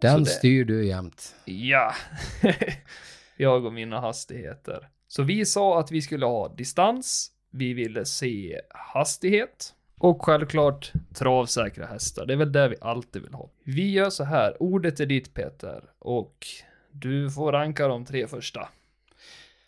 Den 0.00 0.24
det- 0.24 0.30
styr 0.30 0.64
du 0.64 0.86
jämt. 0.86 1.34
Ja, 1.44 1.94
jag 3.36 3.64
och 3.64 3.72
mina 3.72 4.00
hastigheter. 4.00 4.88
Så 5.08 5.22
vi 5.22 5.46
sa 5.46 5.80
att 5.80 5.90
vi 5.90 6.02
skulle 6.02 6.26
ha 6.26 6.48
distans, 6.54 7.30
vi 7.50 7.74
ville 7.74 8.04
se 8.04 8.60
hastighet 8.70 9.74
och 9.98 10.24
självklart 10.24 10.92
travsäkra 11.14 11.86
hästar. 11.86 12.26
Det 12.26 12.32
är 12.32 12.36
väl 12.36 12.52
det 12.52 12.68
vi 12.68 12.76
alltid 12.80 13.22
vill 13.22 13.34
ha. 13.34 13.50
Vi 13.64 13.90
gör 13.90 14.10
så 14.10 14.24
här, 14.24 14.62
ordet 14.62 15.00
är 15.00 15.06
ditt 15.06 15.34
Peter 15.34 15.82
och 15.98 16.46
du 16.92 17.30
får 17.30 17.52
ranka 17.52 17.88
de 17.88 18.04
tre 18.04 18.26
första. 18.26 18.68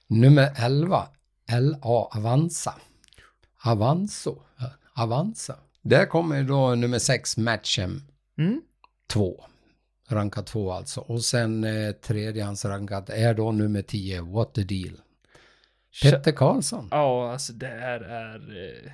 Nummer 0.06 0.50
11, 0.56 1.08
LA 1.52 2.08
Avanza. 2.16 2.74
Avanzo, 3.64 4.42
Avanza. 4.94 5.56
Där 5.82 6.06
kommer 6.06 6.42
då 6.42 6.74
nummer 6.74 6.98
6 6.98 7.36
Matchem 7.36 8.02
Mm? 8.38 8.62
2. 10.12 10.16
Rankad 10.18 10.46
2 10.46 10.72
alltså. 10.72 11.00
Och 11.00 11.24
sen 11.24 11.64
eh, 11.64 11.92
tredjehandsrankad 11.92 13.10
är 13.10 13.34
då 13.34 13.52
nummer 13.52 13.82
10 13.82 14.20
What 14.22 14.54
the 14.54 14.62
Deal. 14.64 15.00
Petter 16.02 16.32
Karlsson. 16.32 16.88
Ja, 16.90 17.32
alltså 17.32 17.52
det 17.52 17.66
här 17.66 18.00
är... 18.00 18.34
eh, 18.36 18.92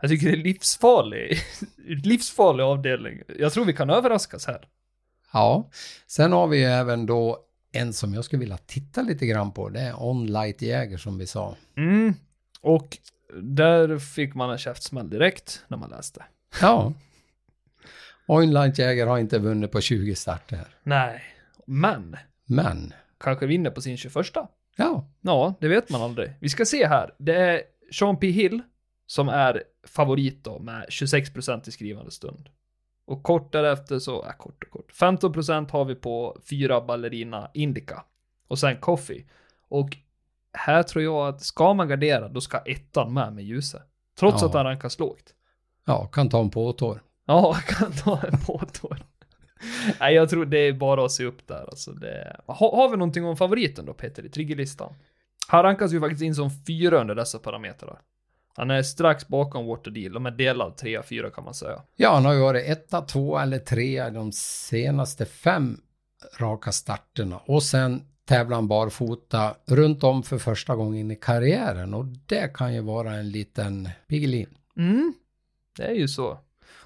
Jag 0.00 0.10
tycker 0.10 0.26
det 0.26 0.32
är 0.32 0.42
livsfarlig, 0.44 1.38
livsfarlig 2.04 2.64
avdelning. 2.64 3.22
Jag 3.38 3.52
tror 3.52 3.64
vi 3.64 3.72
kan 3.72 3.90
överraskas 3.90 4.46
här. 4.46 4.68
Ja, 5.32 5.70
sen 6.06 6.32
har 6.32 6.46
vi 6.46 6.58
ju 6.58 6.64
även 6.64 7.06
då 7.06 7.38
en 7.72 7.92
som 7.92 8.14
jag 8.14 8.24
skulle 8.24 8.40
vilja 8.40 8.56
titta 8.56 9.02
lite 9.02 9.26
grann 9.26 9.52
på. 9.52 9.68
Det 9.68 9.80
är 9.80 10.02
On-Light 10.02 10.62
Jäger 10.62 10.96
som 10.96 11.18
vi 11.18 11.26
sa. 11.26 11.56
Mm. 11.76 12.14
Och 12.60 12.98
där 13.42 13.98
fick 13.98 14.34
man 14.34 14.50
en 14.50 14.58
käftsmäll 14.58 15.10
direkt 15.10 15.62
när 15.68 15.76
man 15.78 15.90
läste. 15.90 16.24
Ja. 16.60 16.92
On-Light 18.26 18.78
Jäger 18.78 19.06
har 19.06 19.18
inte 19.18 19.38
vunnit 19.38 19.72
på 19.72 19.80
20 19.80 20.14
starter. 20.14 20.66
Nej, 20.82 21.22
men 21.66 22.16
Men, 22.46 22.92
kanske 23.20 23.46
vinner 23.46 23.70
på 23.70 23.80
sin 23.80 23.96
21. 23.96 24.14
ja. 24.76 25.08
Ja, 25.20 25.54
det 25.60 25.68
vet 25.68 25.90
man 25.90 26.02
aldrig. 26.02 26.32
Vi 26.40 26.48
ska 26.48 26.64
se 26.64 26.86
här. 26.86 27.14
Det 27.18 27.34
är 27.36 27.62
Sean 27.92 28.16
P. 28.16 28.30
Hill 28.30 28.62
som 29.06 29.28
är 29.28 29.62
favorit 29.86 30.44
då 30.44 30.58
med 30.58 30.86
26% 30.88 31.68
i 31.68 31.72
skrivande 31.72 32.10
stund. 32.10 32.48
Och 33.06 33.22
kort 33.22 33.52
därefter 33.52 33.98
så, 33.98 34.24
äh, 34.24 34.32
kort 34.38 34.64
och 34.64 34.70
kort. 34.70 34.92
15% 34.92 35.70
har 35.70 35.84
vi 35.84 35.94
på 35.94 36.38
fyra 36.50 36.80
ballerina 36.80 37.50
Indica. 37.54 38.04
Och 38.48 38.58
sen 38.58 38.76
Coffee. 38.76 39.24
Och 39.68 39.96
här 40.52 40.82
tror 40.82 41.04
jag 41.04 41.28
att 41.28 41.42
ska 41.42 41.74
man 41.74 41.88
gardera, 41.88 42.28
då 42.28 42.40
ska 42.40 42.58
ettan 42.58 43.14
med 43.14 43.32
med 43.32 43.44
ljuset. 43.44 43.82
Trots 44.18 44.42
Ja. 44.42 44.48
att 44.48 44.54
han 44.54 44.64
rankas 44.64 44.98
lågt. 44.98 45.34
Ja, 45.84 46.06
kan 46.06 46.28
ta 46.28 46.40
en 46.40 46.50
påtår. 46.50 47.02
Ja, 47.26 47.54
kan 47.66 47.92
ta 47.92 48.22
en 48.22 48.38
påtår. 48.38 48.98
Nej, 50.00 50.14
jag 50.14 50.28
tror 50.28 50.44
det 50.44 50.58
är 50.58 50.72
bara 50.72 51.04
att 51.04 51.12
se 51.12 51.24
upp 51.24 51.46
där. 51.46 51.64
Alltså 51.68 51.92
det... 51.92 52.36
ha, 52.46 52.76
har 52.76 52.88
vi 52.88 52.96
någonting 52.96 53.24
om 53.24 53.36
favoriten 53.36 53.86
då, 53.86 53.94
Peter, 53.94 54.26
i 54.26 54.28
triggerlistan? 54.28 54.94
Han 55.48 55.62
rankas 55.62 55.92
ju 55.92 56.00
faktiskt 56.00 56.22
in 56.22 56.34
som 56.34 56.50
fyra 56.66 57.00
under 57.00 57.14
dessa 57.14 57.38
parametrar. 57.38 58.00
Han 58.56 58.70
är 58.70 58.82
strax 58.82 59.28
bakom 59.28 59.66
Waterdeal, 59.66 60.12
de 60.12 60.26
är 60.26 60.30
delad 60.30 60.72
3-4 60.82 61.30
kan 61.30 61.44
man 61.44 61.54
säga. 61.54 61.82
Ja, 61.96 62.14
han 62.14 62.24
har 62.24 62.32
ju 62.32 62.40
varit 62.40 62.68
etta, 62.68 63.00
två 63.00 63.38
eller 63.38 63.58
tre 63.58 64.10
de 64.10 64.32
senaste 64.32 65.24
fem 65.24 65.80
raka 66.38 66.72
starterna. 66.72 67.38
Och 67.46 67.62
sen 67.62 68.02
tävlar 68.24 68.56
han 68.56 68.68
barfota 68.68 69.54
runt 69.66 70.04
om 70.04 70.22
för 70.22 70.38
första 70.38 70.76
gången 70.76 71.10
i 71.10 71.16
karriären. 71.16 71.94
Och 71.94 72.04
det 72.26 72.54
kan 72.54 72.74
ju 72.74 72.80
vara 72.80 73.14
en 73.14 73.30
liten 73.30 73.88
Piggelin. 74.08 74.48
Mm, 74.76 75.14
det 75.76 75.82
är 75.82 75.94
ju 75.94 76.08
så. 76.08 76.38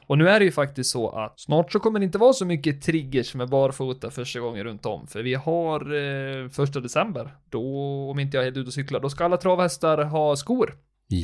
Och 0.08 0.18
nu 0.18 0.28
är 0.28 0.38
det 0.38 0.44
ju 0.44 0.52
faktiskt 0.52 0.90
så 0.90 1.08
att 1.08 1.40
snart 1.40 1.72
så 1.72 1.80
kommer 1.80 1.98
det 1.98 2.04
inte 2.04 2.18
vara 2.18 2.32
så 2.32 2.44
mycket 2.44 2.82
triggers 2.82 3.34
med 3.34 3.48
barfota 3.48 4.10
första 4.10 4.40
gången 4.40 4.64
runt 4.64 4.86
om. 4.86 5.06
För 5.06 5.22
vi 5.22 5.34
har 5.34 5.80
eh, 5.80 6.48
första 6.48 6.80
december, 6.80 7.34
då, 7.50 7.62
om 8.10 8.18
inte 8.18 8.36
jag 8.36 8.42
är 8.42 8.46
helt 8.46 8.56
ute 8.56 8.66
och 8.66 8.72
cyklar, 8.72 9.00
då 9.00 9.10
ska 9.10 9.24
alla 9.24 9.36
travhästar 9.36 10.04
ha 10.04 10.36
skor. 10.36 10.74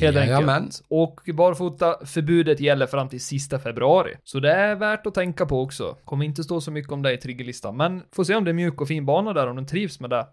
Helt 0.01 0.17
enkelt. 0.17 0.81
Och 0.89 1.21
barfota 1.33 2.05
förbudet 2.05 2.59
gäller 2.59 2.87
fram 2.87 3.09
till 3.09 3.21
sista 3.21 3.59
februari. 3.59 4.13
Så 4.23 4.39
det 4.39 4.51
är 4.51 4.75
värt 4.75 5.05
att 5.05 5.13
tänka 5.13 5.45
på 5.45 5.61
också. 5.61 5.97
Kommer 6.05 6.25
inte 6.25 6.43
stå 6.43 6.61
så 6.61 6.71
mycket 6.71 6.91
om 6.91 7.01
det 7.01 7.13
i 7.13 7.17
triggerlistan, 7.17 7.77
men 7.77 8.03
får 8.15 8.23
se 8.23 8.35
om 8.35 8.43
det 8.43 8.51
är 8.51 8.53
mjuk 8.53 8.81
och 8.81 8.87
fin 8.87 9.05
bana 9.05 9.33
där, 9.33 9.47
om 9.47 9.55
den 9.55 9.65
trivs 9.67 9.99
med 9.99 10.09
det. 10.09 10.27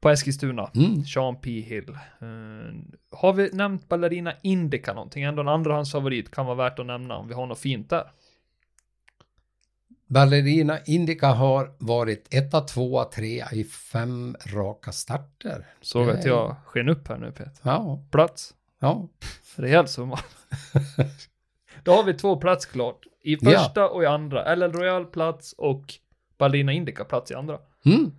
På 0.00 0.10
Eskilstuna. 0.10 0.70
Mm. 0.74 1.04
Sean 1.04 1.40
P. 1.40 1.50
Hill. 1.60 1.88
Eh, 1.90 1.96
har 3.18 3.32
vi 3.32 3.50
nämnt 3.52 3.88
Ballerina 3.88 4.32
Indica 4.42 4.92
någonting? 4.94 5.22
Ändå 5.22 5.42
en 5.42 5.48
andrahandsfavorit 5.48 6.30
kan 6.30 6.46
vara 6.46 6.56
värt 6.56 6.78
att 6.78 6.86
nämna 6.86 7.16
om 7.16 7.28
vi 7.28 7.34
har 7.34 7.46
något 7.46 7.58
fint 7.58 7.90
där. 7.90 8.10
Ballerina 10.08 10.78
Indica 10.86 11.26
har 11.28 11.74
varit 11.78 12.34
etta, 12.34 12.60
tvåa, 12.60 13.04
trea 13.04 13.48
i 13.52 13.64
fem 13.64 14.36
raka 14.46 14.92
starter. 14.92 15.66
Så 15.80 16.02
vet 16.04 16.16
Nej. 16.16 16.26
jag 16.26 16.56
sken 16.66 16.88
upp 16.88 17.08
här 17.08 17.16
nu 17.18 17.32
Peter. 17.32 17.52
Ja, 17.62 18.04
Plats. 18.10 18.54
ja. 18.80 19.08
Rejäl 19.56 19.88
summa. 19.88 20.18
Då 21.82 21.92
har 21.92 22.04
vi 22.04 22.14
två 22.14 22.36
plats 22.36 22.66
klart. 22.66 23.06
I 23.22 23.36
Ja. 23.40 23.50
första 23.50 23.88
och 23.88 24.02
i 24.02 24.06
andra. 24.06 24.44
Eller 24.44 24.68
Royal 24.68 25.04
plats 25.06 25.52
och 25.58 25.94
Ballerina 26.38 26.72
Indica 26.72 27.04
plats 27.04 27.30
i 27.30 27.34
andra. 27.34 27.58
Mm. 27.84 28.12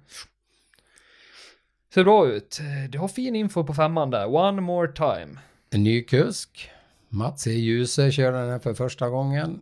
Ser 1.97 2.03
bra 2.03 2.27
ut. 2.27 2.59
Du 2.89 2.99
har 2.99 3.07
fin 3.07 3.35
info 3.35 3.63
på 3.63 3.73
femman 3.73 4.09
där. 4.09 4.35
One 4.35 4.61
more 4.61 4.87
time. 4.87 5.39
En 5.69 5.83
ny 5.83 6.03
kusk. 6.03 6.69
Mats 7.09 7.47
E. 7.47 7.51
Djuse 7.51 8.11
kör 8.11 8.31
den 8.31 8.49
här 8.49 8.59
för 8.59 8.73
första 8.73 9.09
gången. 9.09 9.59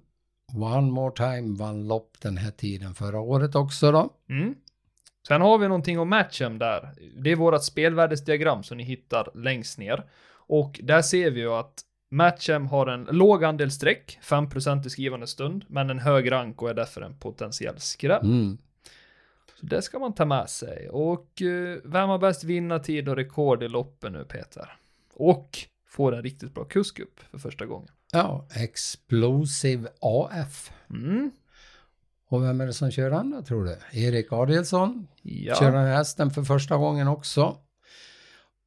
One 0.54 0.92
more 0.92 1.12
time 1.16 1.58
vann 1.58 1.88
lopp 1.88 2.18
den 2.22 2.38
här 2.38 2.52
tiden 2.52 2.94
förra 2.94 3.20
året 3.20 3.56
också 3.56 3.92
då. 3.92 4.10
Mm. 4.30 4.56
Sen 5.28 5.42
har 5.42 5.58
vi 5.58 5.68
någonting 5.68 6.00
om 6.00 6.10
matchen 6.10 6.60
där. 6.60 6.94
Det 7.18 7.32
är 7.32 7.36
vårat 7.36 7.64
spelvärdesdiagram 7.64 8.64
som 8.64 8.78
ni 8.78 8.84
hittar 8.84 9.30
längst 9.36 9.78
ner. 9.78 10.04
Och 10.34 10.80
där 10.84 11.02
ser 11.02 11.32
vi 11.32 11.40
ju 11.40 11.54
att 11.54 11.82
Matchem 12.12 12.68
har 12.68 12.88
en 12.88 13.04
låg 13.04 13.44
andel 13.44 13.72
streck, 13.72 14.20
5% 14.24 14.88
i 14.88 14.90
skrivande 14.90 15.28
stund, 15.28 15.66
men 15.68 15.90
en 15.90 16.00
hög 16.00 16.32
rank 16.32 16.62
och 16.62 16.70
är 16.70 16.74
därför 16.74 17.02
en 17.02 17.18
potentiell 17.18 17.80
skräll. 17.80 18.26
Mm. 18.26 18.58
Det 19.70 19.82
ska 19.82 20.00
man 20.00 20.14
ta 20.14 20.26
med 20.26 20.50
sig. 20.50 20.90
Och 20.90 21.42
eh, 21.42 21.78
vem 21.84 22.10
har 22.10 22.18
bäst 22.18 22.44
vinnartid 22.44 23.10
och 23.10 23.16
rekord 23.16 23.64
i 23.64 23.68
loppen 23.68 24.14
nu 24.14 24.24
Peter? 24.26 24.78
Och 25.14 25.58
får 25.88 26.16
en 26.16 26.24
riktigt 26.24 26.54
bra 26.54 26.64
kusk 26.66 27.00
upp 27.00 27.20
för 27.32 27.38
första 27.38 27.66
gången. 27.66 27.88
Ja, 28.12 28.48
Explosive 28.56 29.90
AF. 30.02 30.72
Mm. 30.90 31.32
Och 32.30 32.44
vem 32.44 32.62
är 32.62 32.66
det 32.66 32.74
som 32.74 32.92
kör 32.92 33.12
andra 33.12 33.42
tror 33.42 33.64
du? 33.66 33.78
Erik 34.00 34.34
Adielsson 34.34 35.08
Ja. 35.22 35.56
kör 35.56 35.72
den 35.72 35.88
hästen 35.88 36.32
för 36.32 36.44
första 36.44 36.78
gången 36.78 37.08
också. 37.08 37.58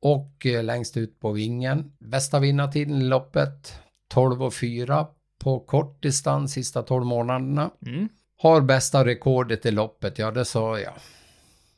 Och 0.03 0.47
eh, 0.47 0.65
längst 0.65 0.97
ut 0.97 1.21
på 1.21 1.33
vingen. 1.33 1.93
Bästa 1.99 2.39
vinnartiden 2.39 2.95
i 2.97 3.05
loppet 3.05 3.73
12 4.09 4.43
och 4.43 4.55
4 4.55 5.07
på 5.39 5.61
kort 5.61 6.03
distans 6.03 6.53
sista 6.53 6.83
12 6.83 7.05
månaderna. 7.07 7.71
Mm. 7.87 8.09
Har 8.39 8.61
bästa 8.61 9.05
rekordet 9.05 9.67
i 9.67 9.71
loppet, 9.71 10.19
ja 10.19 10.31
det 10.31 10.45
sa 10.45 10.79
jag. 10.79 10.93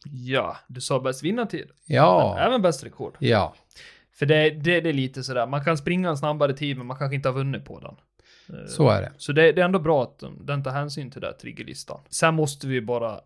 Ja, 0.04 0.56
du 0.68 0.80
sa 0.80 1.00
bäst 1.00 1.22
vinnartid. 1.22 1.70
Ja, 1.86 2.38
Även 2.38 2.62
bäst 2.62 2.84
rekord. 2.84 3.16
ja, 3.18 3.54
För 4.14 4.26
det, 4.26 4.50
det, 4.50 4.80
det 4.80 4.88
är 4.88 4.92
lite 4.92 5.22
sådär, 5.24 5.46
man 5.46 5.64
kan 5.64 5.78
springa 5.78 6.08
en 6.08 6.16
snabbare 6.16 6.52
tid 6.52 6.76
men 6.78 6.86
man 6.86 6.96
kanske 6.98 7.14
inte 7.16 7.28
har 7.28 7.34
vunnit 7.34 7.64
på 7.64 7.80
den. 7.80 7.94
Eh, 8.58 8.66
så 8.66 8.88
är 8.88 9.02
det. 9.02 9.12
Så 9.16 9.32
det, 9.32 9.52
det 9.52 9.60
är 9.60 9.64
ändå 9.64 9.78
bra 9.78 10.02
att 10.02 10.18
de- 10.18 10.46
den 10.46 10.62
tar 10.64 10.70
hänsyn 10.70 11.10
till 11.10 11.22
här 11.24 11.32
triggerlistan. 11.32 12.00
Sen 12.10 12.34
måste 12.34 12.66
vi 12.66 12.80
bara 12.80 13.20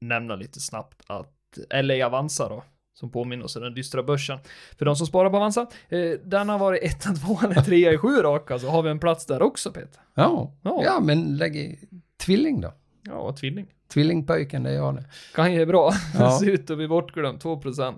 nämna 0.00 0.36
lite 0.36 0.60
snabbt 0.60 1.02
att 1.06 1.58
LA 1.82 2.06
Avanza 2.06 2.48
då, 2.48 2.62
som 2.94 3.10
påminner 3.10 3.44
oss 3.44 3.56
om 3.56 3.62
den 3.62 3.74
dystra 3.74 4.02
börsen. 4.02 4.38
För 4.78 4.84
de 4.84 4.96
som 4.96 5.06
sparar 5.06 5.30
på 5.30 5.36
Avanza, 5.36 5.66
eh, 5.88 6.10
den 6.24 6.48
har 6.48 6.58
varit 6.58 6.82
1, 6.82 7.02
2 7.26 7.38
eller 7.44 7.62
3 7.62 7.92
i 7.94 7.98
7 7.98 8.08
raka, 8.22 8.58
så 8.58 8.68
har 8.68 8.82
vi 8.82 8.90
en 8.90 8.98
plats 9.00 9.26
där 9.26 9.42
också 9.42 9.72
Peter. 9.72 10.00
Ja, 10.14 10.52
Ja. 10.62 10.80
ja 10.84 11.00
men 11.00 11.36
lägg 11.36 11.56
i 11.56 11.78
tvilling 12.24 12.60
då. 12.60 12.74
Ja, 13.02 13.32
tvilling. 13.32 13.66
Tvillingpöjken, 13.88 14.62
det 14.62 14.70
är 14.70 14.74
jag 14.74 14.94
det. 14.94 15.04
Kan 15.34 15.52
ge 15.52 15.66
bra. 15.66 15.92
Ja. 16.18 16.38
Ser 16.40 16.50
ut 16.50 16.70
att 16.70 16.76
bli 16.76 16.88
bortglömd, 16.88 17.38
2%. 17.38 17.94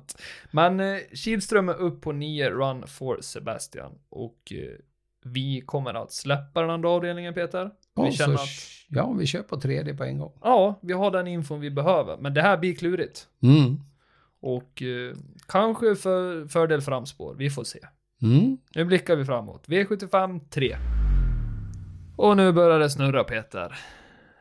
Men 0.51 0.81
eh, 0.81 0.97
Kihlström 1.15 1.69
är 1.69 1.75
upp 1.75 2.01
på 2.01 2.13
9 2.13 2.51
run 2.51 2.87
for 2.87 3.19
Sebastian. 3.21 3.93
Och 4.09 4.53
eh, 4.53 4.79
vi 5.25 5.61
kommer 5.61 5.95
att 5.95 6.13
släppa 6.13 6.61
den 6.61 6.71
andra 6.71 6.89
avdelningen 6.89 7.35
Peter. 7.35 7.71
Vi 7.97 8.03
Och 8.03 8.13
känner 8.13 8.35
att, 8.35 8.49
ja, 8.89 9.13
vi 9.13 9.27
kör 9.27 9.43
på 9.43 9.61
tredje 9.61 9.95
på 9.95 10.05
en 10.05 10.19
gång. 10.19 10.33
ja, 10.43 10.79
vi 10.83 10.93
har 10.93 11.11
den 11.11 11.27
infon 11.27 11.61
vi 11.61 11.71
behöver. 11.71 12.17
Men 12.17 12.35
det 12.35 12.43
här 12.43 12.57
blir 12.57 12.75
klurigt. 12.75 13.27
Mm. 13.43 13.81
Och 14.41 14.83
eh, 14.83 15.17
kanske 15.49 15.95
för 15.97 16.49
fördel 16.49 16.81
framspår, 16.81 17.35
vi 17.39 17.51
får 17.51 17.65
se. 17.65 17.79
Mm. 18.23 18.59
Nu 18.75 18.85
blickar 18.85 19.17
vi 19.17 19.25
framåt. 19.25 19.67
V75 19.69 20.41
3. 20.51 20.77
Och 22.17 22.37
nu 22.37 22.53
börjar 22.53 22.79
det 22.79 22.91
snurra 22.91 23.25
Peter. 23.25 23.79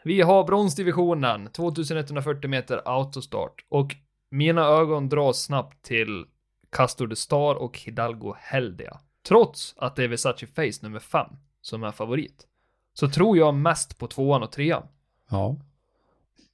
Vi 0.06 0.22
har 0.22 0.44
bronsdivisionen, 0.44 1.50
2140 1.52 2.50
meter 2.50 2.82
autostart. 2.86 3.66
Och 3.70 3.96
mina 4.30 4.62
ögon 4.62 5.10
dras 5.10 5.44
snabbt 5.44 5.86
till 5.86 6.26
Castor 6.72 7.08
de 7.08 7.16
Star 7.16 7.56
och 7.56 7.80
Hidalgo 7.80 8.36
Heldia. 8.38 9.00
Trots 9.28 9.76
att 9.78 9.96
det 9.96 10.04
är 10.04 10.08
Versace 10.08 10.48
Face 10.48 10.80
nummer 10.82 11.00
5 11.00 11.28
som 11.62 11.84
är 11.84 11.92
favorit. 11.92 12.48
Så 12.94 13.10
tror 13.10 13.38
jag 13.38 13.54
mest 13.54 13.98
på 13.98 14.08
tvåan 14.08 14.44
och 14.44 14.52
trean. 14.52 14.84
Ja. 15.30 15.56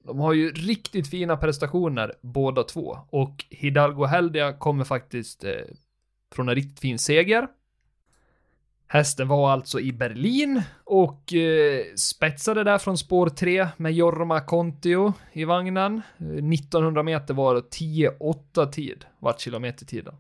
De 0.03 0.19
har 0.19 0.33
ju 0.33 0.51
riktigt 0.51 1.09
fina 1.09 1.37
prestationer 1.37 2.13
båda 2.21 2.63
två. 2.63 2.97
Och 3.09 3.45
Hidalgo 3.49 4.05
Heldia 4.05 4.53
kommer 4.53 4.83
faktiskt 4.83 5.43
eh, 5.43 5.51
från 6.31 6.49
en 6.49 6.55
riktigt 6.55 6.79
fin 6.79 6.99
seger. 6.99 7.47
Hästen 8.93 9.27
var 9.27 9.51
alltså 9.51 9.79
i 9.79 9.93
Berlin 9.93 10.61
och 10.83 11.33
eh, 11.33 11.85
spetsade 11.95 12.63
där 12.63 12.77
från 12.77 12.97
spår 12.97 13.29
3 13.29 13.67
med 13.77 13.93
Jorma 13.93 14.39
Kontio 14.39 15.13
i 15.31 15.45
vagnen. 15.45 16.01
Eh, 16.17 16.27
1900 16.27 17.03
meter 17.03 17.33
var 17.33 17.55
det 17.55 17.61
10-8 17.61 18.71
tid, 18.71 19.05
vart 19.19 19.39
kilometertiden. 19.39 20.13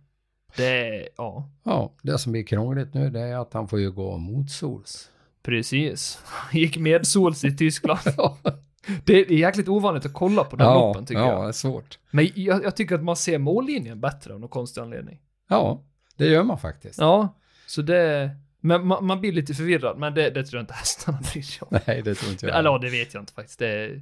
Det, 0.57 1.07
ja, 1.17 1.49
ja, 1.63 1.93
det 2.01 2.17
som 2.17 2.31
blir 2.31 2.43
krångligt 2.43 2.93
nu 2.93 3.09
det 3.09 3.19
är 3.19 3.37
att 3.37 3.53
han 3.53 3.67
får 3.67 3.79
ju 3.79 3.91
gå 3.91 4.17
motsols. 4.17 5.09
precis. 5.43 6.23
Gick 6.51 6.77
medsols 6.77 7.43
i 7.43 7.57
Tyskland. 7.57 7.99
Det 9.05 9.13
är 9.13 9.31
jäkligt 9.31 9.67
ovanligt 9.67 10.05
att 10.05 10.13
kolla 10.13 10.43
på 10.43 10.55
den 10.55 10.67
ja, 10.67 10.87
loppen 10.87 11.05
tycker 11.05 11.21
ja, 11.21 11.31
jag. 11.31 11.43
det 11.43 11.47
är 11.47 11.51
svårt. 11.51 11.99
Men 12.11 12.29
jag, 12.35 12.63
jag 12.63 12.75
tycker 12.75 12.95
att 12.95 13.03
man 13.03 13.15
ser 13.15 13.37
mållinjen 13.37 14.01
bättre 14.01 14.33
av 14.33 14.39
någon 14.39 14.49
konstig 14.49 14.81
anledning. 14.81 15.19
Ja, 15.49 15.81
det 16.15 16.25
gör 16.25 16.43
man 16.43 16.57
faktiskt. 16.57 16.99
Ja, 16.99 17.37
så 17.67 17.81
det, 17.81 18.31
Men 18.61 18.87
man, 18.87 19.05
man 19.05 19.21
blir 19.21 19.31
lite 19.31 19.53
förvirrad, 19.53 19.97
men 19.97 20.13
det, 20.13 20.29
det 20.29 20.43
tror 20.43 20.57
jag 20.57 20.63
inte 20.63 20.73
hästarna 20.73 21.19
bryr 21.33 21.41
sig 21.41 21.67
om. 21.69 21.79
Nej, 21.87 22.01
det 22.01 22.15
tror 22.15 22.31
inte 22.31 22.45
jag. 22.45 22.57
Eller 22.57 22.69
ja, 22.69 22.77
det 22.77 22.89
vet 22.89 23.13
jag 23.13 23.21
inte 23.21 23.33
faktiskt. 23.33 23.59
Det 23.59 24.01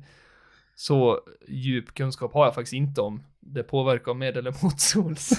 så 0.76 1.20
djup 1.48 1.94
kunskap 1.94 2.34
har 2.34 2.46
jag 2.46 2.56
faktiskt 2.56 2.74
inte 2.74 3.02
om 3.02 3.24
det 3.40 3.64
påverkar 3.64 4.14
med 4.14 4.38
eller 4.38 4.56
motsols. 4.64 5.30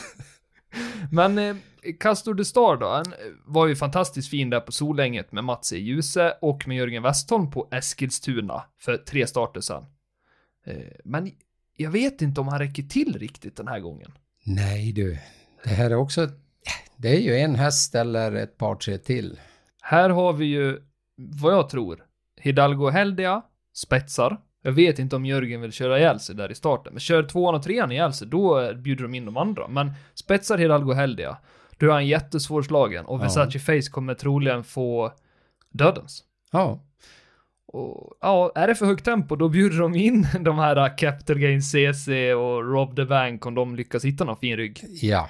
Men 1.10 1.38
eh, 1.38 1.56
Castor 2.00 2.34
de 2.34 2.44
Star 2.44 2.76
då, 2.76 2.88
han 2.88 3.14
var 3.44 3.66
ju 3.66 3.76
fantastiskt 3.76 4.30
fin 4.30 4.50
där 4.50 4.60
på 4.60 4.72
Solänget 4.72 5.32
med 5.32 5.44
Mats 5.44 5.72
E. 5.72 5.76
Djuse 5.76 6.34
och 6.40 6.68
med 6.68 6.76
Jörgen 6.76 7.02
Westholm 7.02 7.50
på 7.50 7.68
Eskilstuna 7.70 8.62
för 8.78 8.96
tre 8.96 9.26
starter 9.26 9.60
sedan. 9.60 9.86
Eh, 10.66 10.76
men 11.04 11.30
jag 11.76 11.90
vet 11.90 12.22
inte 12.22 12.40
om 12.40 12.48
han 12.48 12.58
räcker 12.58 12.82
till 12.82 13.18
riktigt 13.18 13.56
den 13.56 13.68
här 13.68 13.80
gången. 13.80 14.12
Nej 14.44 14.92
du, 14.92 15.18
det 15.64 15.70
här 15.70 15.90
är 15.90 15.96
också, 15.96 16.28
det 16.97 17.09
är 17.09 17.21
ju 17.21 17.37
en 17.37 17.55
häst 17.55 17.95
eller 17.95 18.33
ett 18.33 18.59
par 18.59 18.75
tre 18.75 18.99
till. 18.99 19.40
Här 19.83 20.11
har 20.11 20.33
vi 20.33 20.45
ju, 20.45 20.79
vad 21.17 21.52
jag 21.52 21.69
tror, 21.69 22.05
Hidalgo 22.40 22.88
Heldia, 22.90 23.43
spetsar. 23.75 24.40
Jag 24.62 24.73
vet 24.73 24.99
inte 24.99 25.17
om 25.17 25.26
Jörgen 25.26 25.61
vill 25.61 25.73
köra 25.73 25.99
ihjäl 25.99 26.21
sig 26.21 26.35
där 26.35 26.50
i 26.52 26.55
starten, 26.55 26.93
men 26.93 27.00
kör 27.00 27.23
tvåan 27.23 27.55
och 27.55 27.62
trean 27.62 27.93
ihjäl 27.93 28.12
sig, 28.12 28.29
då 28.29 28.75
bjuder 28.75 29.02
de 29.02 29.14
in 29.14 29.25
de 29.25 29.37
andra. 29.37 29.69
Men 29.69 29.93
spetsar 30.14 30.59
Hidalgo 30.59 30.93
Heldia, 30.93 31.37
då 31.79 31.87
är 31.87 31.90
han 31.90 32.07
jättesvårslagen 32.07 33.05
och 33.07 33.19
Ja. 33.19 33.23
Versace 33.23 33.59
Face 33.59 33.90
kommer 33.90 34.14
troligen 34.14 34.64
få 34.64 35.12
dödens. 35.73 36.25
Ja, 36.52 36.81
Och 37.67 38.17
ja, 38.21 38.52
är 38.55 38.67
det 38.67 38.75
för 38.75 38.87
högt 38.87 39.05
tempo, 39.05 39.37
då 39.37 39.49
bjuder 39.49 39.79
de 39.79 39.95
in 39.95 40.26
de 40.40 40.59
här 40.59 40.99
Capital 40.99 41.38
Gain 41.38 41.62
CC 41.62 42.09
och 42.35 42.73
Rob 42.73 42.97
the 42.97 43.05
Bank 43.05 43.47
om 43.47 43.55
de 43.55 43.76
lyckas 43.76 44.05
hitta 44.05 44.25
någon 44.25 44.37
fin 44.37 44.57
rygg. 44.57 44.85
ja. 45.02 45.29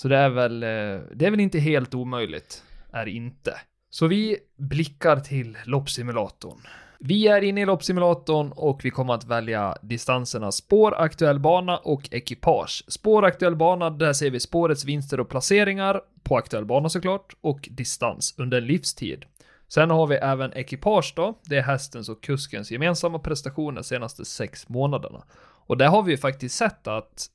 Så 0.00 0.08
det 0.08 0.16
är 0.16 0.28
väl, 0.28 0.62
eh, 0.62 0.68
det 1.14 1.26
är 1.26 1.30
väl 1.30 1.40
inte 1.40 1.58
helt 1.58 1.94
omöjligt. 1.94 2.62
Är 2.92 3.06
inte. 3.06 3.54
Så 3.90 4.06
vi 4.06 4.36
blickar 4.56 5.16
till 5.16 5.58
loppsimulatorn. 5.64 6.58
Vi 6.98 7.28
är 7.28 7.42
inne 7.42 7.60
i 7.60 7.66
loppsimulatorn 7.66 8.52
och 8.52 8.80
vi 8.84 8.90
kommer 8.90 9.14
att 9.14 9.24
välja 9.24 9.76
distanserna 9.82 10.52
spår, 10.52 10.94
aktuell 10.94 11.40
bana 11.40 11.76
och 11.76 12.08
ekipage. 12.12 12.84
Spår, 12.88 13.24
aktuell 13.24 13.56
bana, 13.56 13.90
där 13.90 14.12
ser 14.12 14.30
vi 14.30 14.40
spårets 14.40 14.84
vinster 14.84 15.20
och 15.20 15.28
placeringar 15.28 16.00
på 16.22 16.36
aktuell 16.36 16.64
bana 16.64 16.88
såklart 16.88 17.36
och 17.40 17.68
distans 17.70 18.34
under 18.38 18.60
livstid. 18.60 19.24
Sen 19.68 19.90
har 19.90 20.06
vi 20.06 20.16
även 20.16 20.52
ekipage 20.52 21.12
då, 21.16 21.38
det 21.44 21.56
är 21.56 21.62
hästens 21.62 22.08
och 22.08 22.22
kuskens 22.22 22.70
gemensamma 22.70 23.18
prestationer 23.18 23.82
senaste 23.82 24.24
sex 24.24 24.68
månaderna. 24.68 25.24
Och 25.66 25.76
där 25.76 25.88
har 25.88 26.02
vi 26.02 26.10
ju 26.10 26.18
faktiskt 26.18 26.56
sett 26.56 26.86
att 26.86 27.30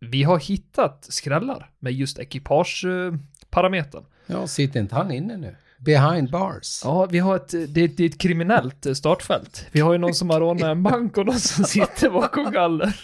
vi 0.00 0.22
har 0.22 0.38
hittat 0.38 1.06
skrällar 1.08 1.70
med 1.78 1.92
just 1.92 2.18
ekipageparametern. 2.18 4.04
Ja, 4.26 4.46
sitter 4.46 4.80
inte 4.80 4.94
han 4.94 5.10
inne 5.10 5.36
nu? 5.36 5.56
Behind 5.78 6.30
bars. 6.30 6.80
Ja, 6.84 7.06
vi 7.06 7.18
har 7.18 7.36
ett, 7.36 7.48
det, 7.50 7.80
är- 7.80 7.88
det 7.96 8.04
är 8.04 8.08
ett 8.08 8.18
kriminellt 8.18 8.86
startfält. 8.96 9.66
Vi 9.72 9.80
har 9.80 9.92
ju 9.92 9.98
någon 9.98 10.14
som 10.14 10.30
har 10.30 10.40
rånat 10.40 10.62
en 10.62 10.82
bank 10.82 11.16
och 11.18 11.26
någon 11.26 11.38
som 11.40 11.64
sitter 11.64 12.10
bakom 12.10 12.50
galler. 12.52 13.00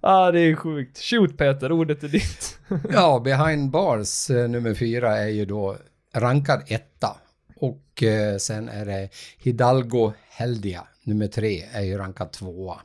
ah, 0.00 0.30
det 0.30 0.40
är 0.40 0.54
sjukt. 0.56 0.98
Shoot 0.98 1.38
Peter, 1.38 1.72
ordet 1.72 2.02
är 2.04 2.08
ditt. 2.08 2.58
Ja, 2.92 3.20
behind 3.24 3.70
bars 3.70 4.30
eh, 4.30 4.48
nummer 4.48 4.74
fyra 4.74 5.16
är 5.18 5.28
ju 5.28 5.44
då 5.44 5.76
rankad 6.14 6.62
etta. 6.66 7.16
Och 7.56 8.02
eh, 8.02 8.36
sen 8.36 8.68
är 8.68 8.86
det 8.86 9.08
Hidalgo 9.38 10.12
Heldia 10.30 10.86
nummer 11.04 11.26
tre 11.26 11.62
är 11.72 11.82
ju 11.82 11.98
rankad 11.98 12.32
tvåa. 12.32 12.80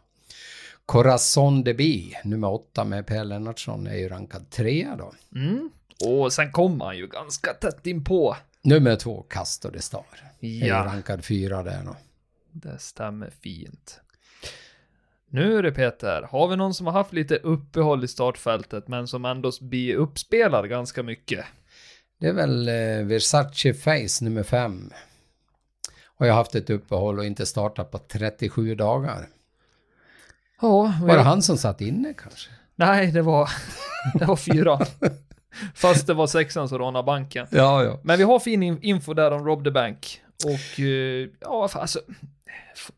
Corazon 0.86 1.64
de 1.64 1.74
Bi 1.74 2.14
nummer 2.24 2.54
åtta 2.54 2.84
med 2.84 3.08
Per 3.08 3.24
Lennartsson 3.24 3.88
är 3.88 3.96
ju 3.96 4.10
rankad 4.10 4.50
trea 4.50 4.96
då. 4.96 5.14
Mm. 5.36 5.70
Och 6.06 6.34
sen 6.34 6.52
kommer 6.52 6.86
han 6.86 6.98
ju 6.98 7.08
ganska 7.08 7.54
tätt 7.54 7.88
in 7.88 8.04
på. 8.04 8.38
Nummer 8.62 8.96
två 8.96 9.22
Castor 9.30 9.72
de 9.72 9.82
Star. 9.82 10.06
Är 10.40 10.68
Ja, 10.68 10.76
rankad 10.86 11.26
fyra 11.26 11.64
där 11.64 11.82
då. 11.86 11.96
det 12.52 12.80
stämmer 12.80 13.30
fint. 13.42 14.00
Nu 15.30 15.58
är 15.58 15.64
det 15.64 15.72
Peter, 15.72 16.22
har 16.32 16.48
vi 16.48 16.56
någon 16.56 16.74
som 16.74 16.86
har 16.86 16.94
haft 16.94 17.14
lite 17.14 17.36
uppehåll 17.36 18.04
i 18.04 18.08
startfältet 18.08 18.88
men 18.88 19.08
som 19.08 19.26
ändå 19.26 19.52
blir 19.62 19.96
uppspelad 19.96 20.70
ganska 20.70 21.04
mycket? 21.04 21.46
Det 22.20 22.28
är 22.28 22.34
väl 22.34 22.68
eh, 22.68 23.06
Versace 23.08 23.74
Face 23.74 24.24
nummer 24.26 24.44
fem. 24.44 24.92
Och 26.06 26.28
jag 26.28 26.32
har 26.34 26.38
haft 26.38 26.56
ett 26.56 26.70
uppehåll 26.70 27.20
och 27.20 27.26
inte 27.26 27.46
startat 27.46 27.92
på 27.92 27.98
37 27.98 28.76
dagar. 28.76 29.28
Ja, 30.62 30.94
Var 31.02 31.08
det 31.08 31.14
jag- 31.14 31.24
han 31.24 31.42
som 31.42 31.58
satt 31.58 31.82
inne 31.82 32.14
kanske? 32.14 32.50
Nej, 32.76 33.12
det 33.12 33.22
var, 33.22 33.50
det 34.20 34.26
var 34.26 34.36
fyra. 34.36 34.80
Fast 35.76 36.08
det 36.08 36.14
var 36.14 36.28
sexan 36.28 36.70
som 36.70 36.78
rånade 36.78 37.06
banken. 37.06 37.48
Ja, 37.52 37.84
ja. 37.84 38.00
Men 38.04 38.18
vi 38.18 38.24
har 38.24 38.40
fin 38.40 38.64
in- 38.64 38.82
info 38.82 39.14
där 39.14 39.32
om 39.32 39.46
Rob 39.46 39.64
the 39.64 39.72
Bank. 39.72 40.22
Och 40.46 40.80
eh, 40.80 41.30
ja, 41.42 41.70
alltså. 41.74 42.00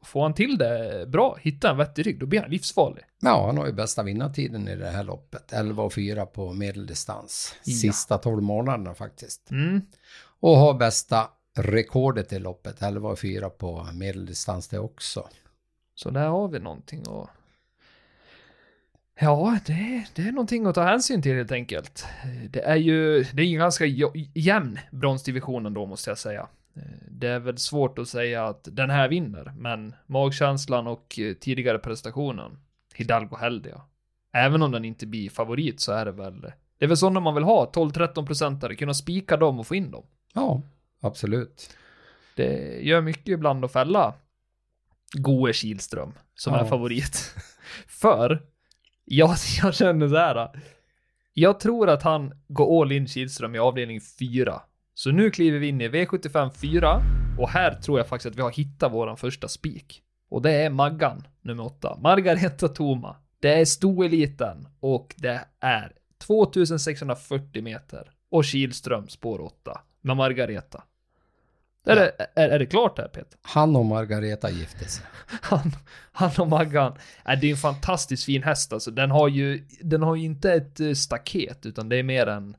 Får 0.06 0.22
han 0.22 0.34
till 0.34 0.58
det 0.58 1.06
bra, 1.10 1.38
hitta 1.42 1.70
en 1.70 1.78
vettig 1.78 2.06
rygg, 2.08 2.20
då 2.20 2.26
blir 2.26 2.42
han 2.42 2.50
livsfarlig. 2.52 3.04
Ja, 3.22 3.46
han 3.46 3.58
har 3.58 3.66
ju 3.66 3.72
bästa 3.72 4.04
vinnartiden 4.04 4.68
i 4.68 4.76
det 4.76 4.90
här 4.90 5.04
loppet. 5.04 5.54
11 5.54 5.84
och 5.84 5.94
4 5.94 6.26
på 6.26 6.54
medeldistans. 6.54 7.56
Ja. 7.64 7.74
Sista 7.76 8.18
12 8.18 8.42
månaderna 8.44 8.94
faktiskt. 8.94 9.52
Mm. 9.52 9.82
Och 10.40 10.58
har 10.58 10.74
bästa 10.74 11.28
rekordet 11.58 12.34
i 12.34 12.40
loppet. 12.40 12.82
11 12.82 13.10
och 13.10 13.20
4 13.20 13.50
på 13.50 13.88
medeldistans 13.94 14.68
det 14.68 14.80
också. 14.80 15.28
Så 15.96 16.10
där 16.10 16.28
har 16.28 16.48
vi 16.48 16.60
någonting 16.60 17.08
och 17.08 17.30
Ja, 19.20 19.60
det, 19.66 20.06
det 20.16 20.22
är 20.22 20.32
någonting 20.32 20.66
att 20.66 20.76
ta 20.76 20.84
hänsyn 20.84 21.22
till 21.22 21.36
helt 21.36 21.52
enkelt. 21.52 22.06
Det 22.50 22.60
är 22.62 22.76
ju, 22.76 23.24
det 23.34 23.42
är 23.42 23.46
ju 23.46 23.58
ganska 23.58 23.86
jämn 24.36 24.80
bronsdivisionen 24.92 25.74
då 25.74 25.86
måste 25.86 26.10
jag 26.12 26.18
säga. 26.18 26.48
Det 27.12 27.28
är 27.28 27.40
väl 27.40 27.58
svårt 27.58 28.00
att 28.00 28.08
säga 28.08 28.46
att 28.46 28.68
den 28.72 28.90
här 28.90 29.08
vinner, 29.10 29.54
men 29.58 29.96
magkänslan 30.06 30.88
och 30.88 31.20
tidigare 31.40 31.80
prestationen, 31.80 32.52
Hidalgo 32.96 33.36
Heldia. 33.36 33.82
Även 34.34 34.62
om 34.62 34.72
den 34.72 34.86
inte 34.86 35.08
blir 35.08 35.30
favorit 35.30 35.80
så 35.80 35.92
är 35.92 36.06
det 36.06 36.12
väl, 36.12 36.42
det 36.78 36.86
är 36.86 36.88
väl 36.88 36.98
sådana 36.98 37.20
man 37.20 37.36
vill 37.36 37.44
ha, 37.44 37.72
12-13 37.72 38.26
procentare, 38.26 38.76
kunna 38.76 38.94
spika 38.94 39.38
dem 39.38 39.60
och 39.60 39.68
få 39.68 39.76
in 39.76 39.92
dem. 39.92 40.04
Ja, 40.34 40.62
absolut. 41.02 41.70
Det 42.36 42.80
gör 42.82 43.02
mycket 43.02 43.28
ibland 43.28 43.66
att 43.66 43.72
fälla 43.72 44.14
Goe 45.14 45.54
Kihlström 45.54 46.14
som 46.36 46.54
Ja. 46.54 46.60
är 46.60 46.66
favorit. 46.66 47.34
För 47.88 48.42
jag, 49.08 49.30
jag 49.62 49.76
känner 49.76 50.08
så 50.08 50.16
här. 50.16 50.36
Äh. 50.36 50.50
Jag 51.34 51.60
tror 51.60 51.90
att 51.90 52.04
han 52.04 52.34
går 52.48 52.82
all 52.82 52.92
in 52.92 53.08
Kihlström 53.08 53.56
i 53.56 53.60
avdelning 53.60 54.02
4. 54.02 54.62
Så 54.94 55.12
nu 55.12 55.32
kliver 55.32 55.60
vi 55.60 55.68
in 55.68 55.82
i 55.82 55.88
V75 55.88 56.50
4 56.50 57.02
och 57.40 57.50
här 57.50 57.74
tror 57.76 57.98
jag 57.98 58.08
faktiskt 58.08 58.32
att 58.32 58.38
vi 58.38 58.42
har 58.42 58.52
hittat 58.52 58.92
våran 58.92 59.18
första 59.18 59.48
spik. 59.48 60.02
Och 60.30 60.42
det 60.42 60.52
är 60.52 60.70
Maggan 60.70 61.28
nummer 61.42 61.66
8. 61.66 61.98
Margareta 62.02 62.68
Toma. 62.68 63.16
Det 63.40 63.54
är 63.54 63.66
stoeliten 63.66 64.68
och 64.80 65.16
det 65.18 65.46
är 65.60 65.92
2640 66.26 67.64
meter 67.64 68.12
och 68.32 68.46
Kihlström 68.46 69.08
spår 69.08 69.42
8 69.42 69.82
med 70.02 70.18
Margareta. 70.18 70.84
Är, 71.88 71.96
det, 71.96 72.28
är, 72.36 72.50
är 72.50 72.60
det 72.60 72.66
klart 72.66 72.98
här 72.98 73.08
Peter? 73.08 73.40
Han 73.42 73.76
och 73.76 73.86
Margareta 73.86 74.50
gifte 74.50 74.90
sig. 74.90 75.06
Han, 75.42 75.72
han 76.12 76.32
och 76.38 76.48
Maggan. 76.48 76.98
Äh, 77.26 77.40
det 77.40 77.48
är 77.48 77.52
en 77.52 77.58
fantastiskt 77.58 78.26
fin 78.26 78.44
häst 78.44 78.74
alltså. 78.74 78.92
Den 78.92 79.12
har 79.12 79.28
ju, 79.28 79.68
den 79.82 80.02
har 80.02 80.16
ju 80.16 80.24
inte 80.24 80.54
ett 80.54 80.80
eh, 80.80 80.94
staket 80.94 81.66
utan 81.66 81.90
det 81.90 81.96
är 81.96 82.04
mer 82.04 82.28
en, 82.28 82.56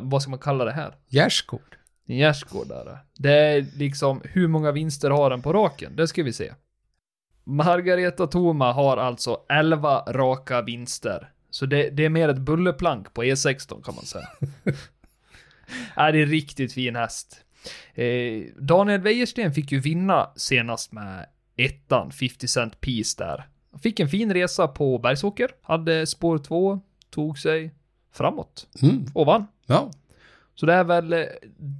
vad 0.00 0.22
ska 0.22 0.30
man 0.30 0.38
kalla 0.38 0.64
det 0.64 0.72
här? 0.72 0.94
Gärdsgård. 1.08 1.76
En 2.06 2.16
gärdsgård 2.16 2.68
där. 2.68 2.98
Det 3.18 3.32
är 3.32 3.66
liksom, 3.76 4.22
hur 4.24 4.48
många 4.48 4.72
vinster 4.72 5.10
har 5.10 5.30
den 5.30 5.42
på 5.42 5.52
raken? 5.52 5.96
Det 5.96 6.08
ska 6.08 6.22
vi 6.22 6.32
se. 6.32 6.52
Margareta 7.44 8.26
Toma 8.26 8.72
har 8.72 8.96
alltså 8.96 9.40
11 9.48 10.04
raka 10.08 10.62
vinster. 10.62 11.30
Så 11.50 11.66
det, 11.66 11.90
det 11.90 12.04
är 12.04 12.08
mer 12.08 12.28
ett 12.28 12.38
bullerplank 12.38 13.14
på 13.14 13.24
E16 13.24 13.82
kan 13.82 13.94
man 13.94 14.04
säga. 14.04 14.28
är 15.94 16.12
det 16.12 16.18
är 16.18 16.22
en 16.22 16.30
riktigt 16.30 16.72
fin 16.72 16.96
häst. 16.96 17.45
Eh, 17.94 18.42
Daniel 18.58 19.00
Wäjersten 19.00 19.52
fick 19.54 19.72
ju 19.72 19.80
vinna 19.80 20.30
senast 20.36 20.92
med 20.92 21.26
ettan, 21.56 22.10
50 22.12 22.48
Cent 22.48 22.80
Piece 22.80 23.24
där. 23.24 23.48
Han 23.70 23.80
fick 23.80 24.00
en 24.00 24.08
fin 24.08 24.32
resa 24.34 24.68
på 24.68 24.98
Bergsåker, 24.98 25.50
hade 25.62 26.06
spår 26.06 26.38
2, 26.38 26.80
tog 27.10 27.38
sig 27.38 27.70
framåt 28.12 28.66
Mm. 28.82 29.04
och 29.14 29.26
vann. 29.26 29.46
Ja, 29.66 29.90
Så 30.54 30.66
det 30.66 30.72
är 30.74 30.84
väl, 30.84 31.12
eh, 31.12 31.24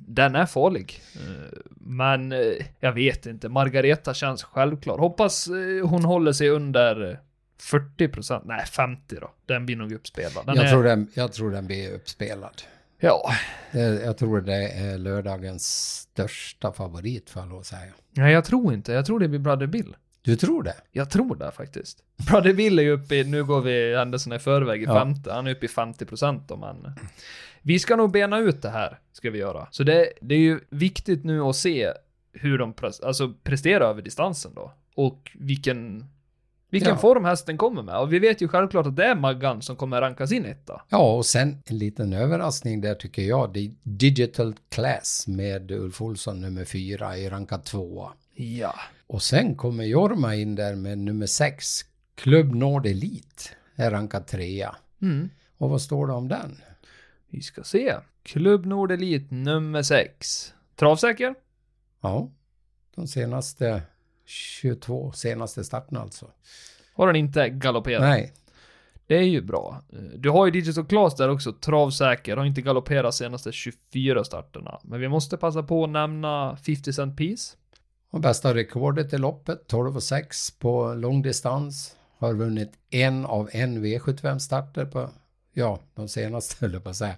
den 0.09 0.35
är 0.35 0.47
farlig. 0.47 1.01
Eh, 1.15 1.59
Men 1.81 2.35
jag 2.81 2.93
vet 2.93 3.27
inte, 3.27 3.49
Margareta 3.49 4.15
känns 4.15 4.43
självklar. 4.43 4.99
Hoppas 4.99 5.49
hon 5.85 6.05
håller 6.05 6.33
sig 6.33 6.49
under 6.49 7.11
eh, 7.11 7.17
40%, 7.59 8.43
nej 8.45 8.67
50 8.67 9.17
då. 9.21 9.31
Den 9.47 9.67
blir 9.67 9.77
nog 9.77 9.93
uppspelad. 9.93 10.47
Den 10.47 10.57
jag, 10.57 10.65
är, 10.65 10.71
tror 10.71 10.83
den, 10.85 11.09
jag 11.15 11.33
tror 11.33 11.51
den 11.51 11.67
blir 11.67 11.95
uppspelad. 11.95 12.63
Ja, 13.07 13.31
Det- 13.73 14.05
Jag 14.05 14.17
tror 14.19 14.41
det 14.41 14.69
är 14.69 14.99
lördagens 14.99 15.67
största 16.13 16.73
favorit 16.73 17.31
får 17.31 17.43
jag 17.43 17.49
lov 17.49 17.61
att 17.61 17.67
säga. 17.67 17.93
nej 18.11 18.33
jag 18.33 18.45
tror 18.45 18.75
inte. 18.75 18.93
Jag 18.93 19.07
tror 19.07 19.21
det 19.21 19.29
blir 19.29 19.39
Brother 19.41 19.67
Bill. 19.67 19.97
Du 20.23 20.37
tror 20.37 20.63
det? 20.63 20.75
Jag 20.93 21.11
tror 21.11 21.37
det 21.37 21.51
faktiskt. 21.51 21.99
Brother 22.31 22.53
Bill 22.53 22.79
är 22.79 22.83
ju 22.83 22.91
uppe 22.91 23.15
i, 23.17 23.25
nu 23.25 23.45
går 23.45 23.61
vi 23.61 23.97
händelserna 23.97 24.37
i 24.37 24.39
förväg 24.39 24.83
i 24.83 24.85
Ja. 24.85 24.95
femte, 25.01 25.33
han 25.33 25.47
är 25.47 25.51
uppe 25.51 25.67
i 25.67 25.69
50% 25.69 26.51
om 26.53 26.63
han. 26.63 26.93
Vi 27.63 27.79
ska 27.79 27.97
nog 27.97 28.11
bena 28.11 28.39
ut 28.39 28.63
det 28.63 28.71
här, 28.71 28.99
ska 29.13 29.31
vi 29.31 29.39
göra. 29.39 29.69
Så 29.71 29.83
det, 29.83 30.13
det 30.21 30.35
är 30.35 30.39
ju 30.39 30.61
viktigt 30.71 31.25
nu 31.25 31.41
att 31.41 31.57
se 31.57 31.93
hur 32.33 32.59
de 32.59 32.75
alltså 33.03 33.33
presterar 33.43 33.91
över 33.91 34.03
distansen 34.03 34.53
då. 34.55 34.73
Och 34.95 35.31
vilken, 35.35 36.05
vilken 36.71 36.91
Ja. 36.91 36.97
form 36.97 37.25
hästen 37.25 37.57
kommer 37.59 37.83
med. 37.83 37.99
Och 37.99 38.13
vi 38.13 38.19
vet 38.19 38.41
ju 38.41 38.49
självklart 38.49 38.87
att 38.87 38.97
det 38.97 39.05
är 39.05 39.15
Maggan 39.15 39.63
som 39.63 39.77
kommer 39.77 40.01
rankas 40.01 40.33
in 40.33 40.45
etta. 40.45 40.83
Ja, 40.89 41.15
och 41.17 41.27
sen 41.27 41.63
en 41.67 41.79
liten 41.79 42.13
överraskning 42.13 42.81
där 42.81 42.95
tycker 42.95 43.23
jag. 43.23 43.53
Det 43.53 43.61
är 43.61 43.71
Digital 43.83 44.55
Class 44.69 45.25
med 45.29 45.71
Ulf 45.71 46.03
Olsson 46.03 46.41
nummer 46.41 46.65
fyra 46.65 47.17
i 47.19 47.29
rankad 47.29 47.65
tvåa. 47.65 48.13
Ja. 48.35 48.75
Och 49.07 49.23
sen 49.23 49.55
kommer 49.55 49.85
Jorma 49.85 50.35
in 50.35 50.55
där 50.55 50.75
med 50.75 50.99
nummer 50.99 51.27
sex. 51.27 51.81
Club 52.15 52.55
Nord 52.55 52.87
Elite 52.87 53.43
är 53.77 53.91
rankad 53.91 54.27
trea. 54.27 54.77
Mm. 55.03 55.31
Och 55.59 55.71
vad 55.71 55.83
står 55.83 56.07
det 56.07 56.13
om 56.13 56.29
den? 56.29 56.61
Vi 57.31 57.43
ska 57.43 57.63
se. 57.63 57.95
Klubb 58.23 58.67
Nord 58.67 58.93
Elite 58.93 59.35
nummer 59.35 59.83
6. 59.83 60.55
Travsäker? 60.77 61.35
Ja, 62.01 62.31
de 62.95 63.07
senaste 63.09 63.83
22 64.27 65.13
senaste 65.13 65.65
starterna 65.65 66.01
alltså. 66.01 66.31
Har 66.95 67.07
den 67.07 67.17
inte 67.17 67.49
galopperat? 67.49 68.03
Nej, 68.03 68.33
Det 69.07 69.17
är 69.17 69.23
ju 69.23 69.41
bra. 69.43 69.83
Eh, 69.93 69.99
Du 69.99 70.31
har 70.31 70.47
ju 70.47 70.51
Digital 70.53 70.87
Class 70.87 71.17
där 71.17 71.29
också, 71.29 71.53
travsäker, 71.53 72.37
har 72.37 72.45
inte 72.45 72.63
galopperat 72.63 73.15
senaste 73.15 73.53
24 73.53 74.25
starterna. 74.25 74.81
Men 74.83 75.01
vi 75.01 75.09
måste 75.09 75.37
passa 75.37 75.63
på 75.63 75.85
att 75.85 75.91
nämna 75.91 76.57
50 76.57 76.93
Cent 76.93 77.17
Piece. 77.17 77.57
och 78.11 78.21
bästa 78.21 78.55
rekordet 78.55 79.13
i 79.13 79.19
loppet 79.19 79.67
12 79.67 79.97
och 79.97 80.03
6 80.03 80.51
på 80.51 80.95
långdistans. 80.95 81.97
Har 82.19 82.35
vunnit 82.35 82.73
en 82.91 83.27
av 83.27 83.49
en 83.53 83.85
V75-starter 83.85 84.85
på, 84.87 85.11
ja, 85.53 85.81
de 85.95 86.09
senaste 86.09 86.57
höll 86.61 86.73
jag 86.73 86.85
på 86.85 86.91
att 86.91 86.97
säga. 86.97 87.15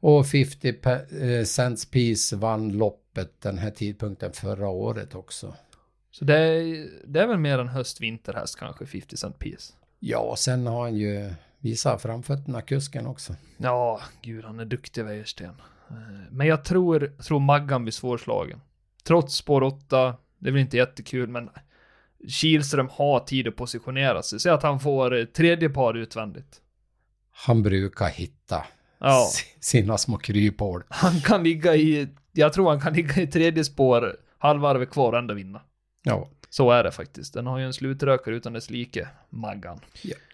Och 0.00 0.26
50 0.26 0.72
pe- 0.72 1.38
eh, 1.38 1.44
cents 1.44 1.86
piece 1.90 2.36
vann 2.36 2.68
loppet 2.72 3.40
den 3.40 3.58
här 3.58 3.70
tidpunkten 3.70 4.32
förra 4.32 4.68
året 4.68 5.14
också. 5.14 5.54
Så 6.18 6.24
det 6.24 6.38
är, 6.38 6.88
det 7.06 7.20
är 7.20 7.26
väl 7.26 7.38
mer 7.38 7.58
en 7.58 7.68
höst-vinterhäst 7.68 8.58
kanske, 8.58 8.86
50 8.86 9.16
Cent 9.16 9.38
Piece. 9.38 9.72
Ja, 10.00 10.18
och 10.18 10.38
sen 10.38 10.66
har 10.66 10.82
han 10.82 10.94
ju 10.94 11.34
visat 11.58 12.02
framfötterna, 12.02 12.62
kusken 12.62 13.06
också. 13.06 13.34
Ja, 13.56 14.00
gud 14.22 14.44
han 14.44 14.60
är 14.60 14.64
duktig 14.64 15.04
Wäjersten. 15.04 15.54
Eh, 15.90 15.96
Men 16.30 16.46
jag 16.46 16.64
tror, 16.64 17.12
tror 17.22 17.40
Maggan 17.40 17.82
blir 17.82 17.92
svårslagen. 17.92 18.60
Trots 19.04 19.34
spår 19.34 19.62
8, 19.62 20.16
det 20.38 20.48
är 20.48 20.52
väl 20.52 20.60
inte 20.60 20.76
jättekul 20.76 21.28
men 21.28 21.50
Kihlström 22.28 22.88
har 22.92 23.20
tid 23.20 23.48
att 23.48 23.56
positionera 23.56 24.22
sig. 24.22 24.40
Säg 24.40 24.52
att 24.52 24.62
han 24.62 24.80
får 24.80 25.18
eh, 25.18 25.24
tredje 25.24 25.68
par 25.68 25.94
utvändigt. 25.94 26.60
Han 27.32 27.62
brukar 27.62 28.08
hitta 28.08 28.64
Ja, 28.98 29.28
si- 29.32 29.54
sina 29.60 29.98
små 29.98 30.16
kryphål. 30.18 30.82
han 30.88 31.20
kan 31.20 31.42
ligga 31.44 31.74
i, 31.76 32.08
jag 32.32 32.52
tror 32.52 32.68
han 32.70 32.80
kan 32.80 32.92
ligga 32.92 33.22
i 33.22 33.26
tredje 33.26 33.64
spår, 33.64 34.16
halvvarvet 34.38 34.90
kvar 34.90 35.12
och 35.12 35.18
ändå 35.18 35.34
vinna. 35.34 35.60
Ja, 36.06 36.28
Så 36.50 36.70
är 36.70 36.84
det 36.84 36.90
faktiskt. 36.92 37.34
Den 37.34 37.46
har 37.46 37.58
ju 37.58 37.64
en 37.64 37.72
slutrökare 37.72 38.34
utan 38.36 38.52
dess 38.52 38.70
like, 38.70 39.08
Maggan. 39.30 39.80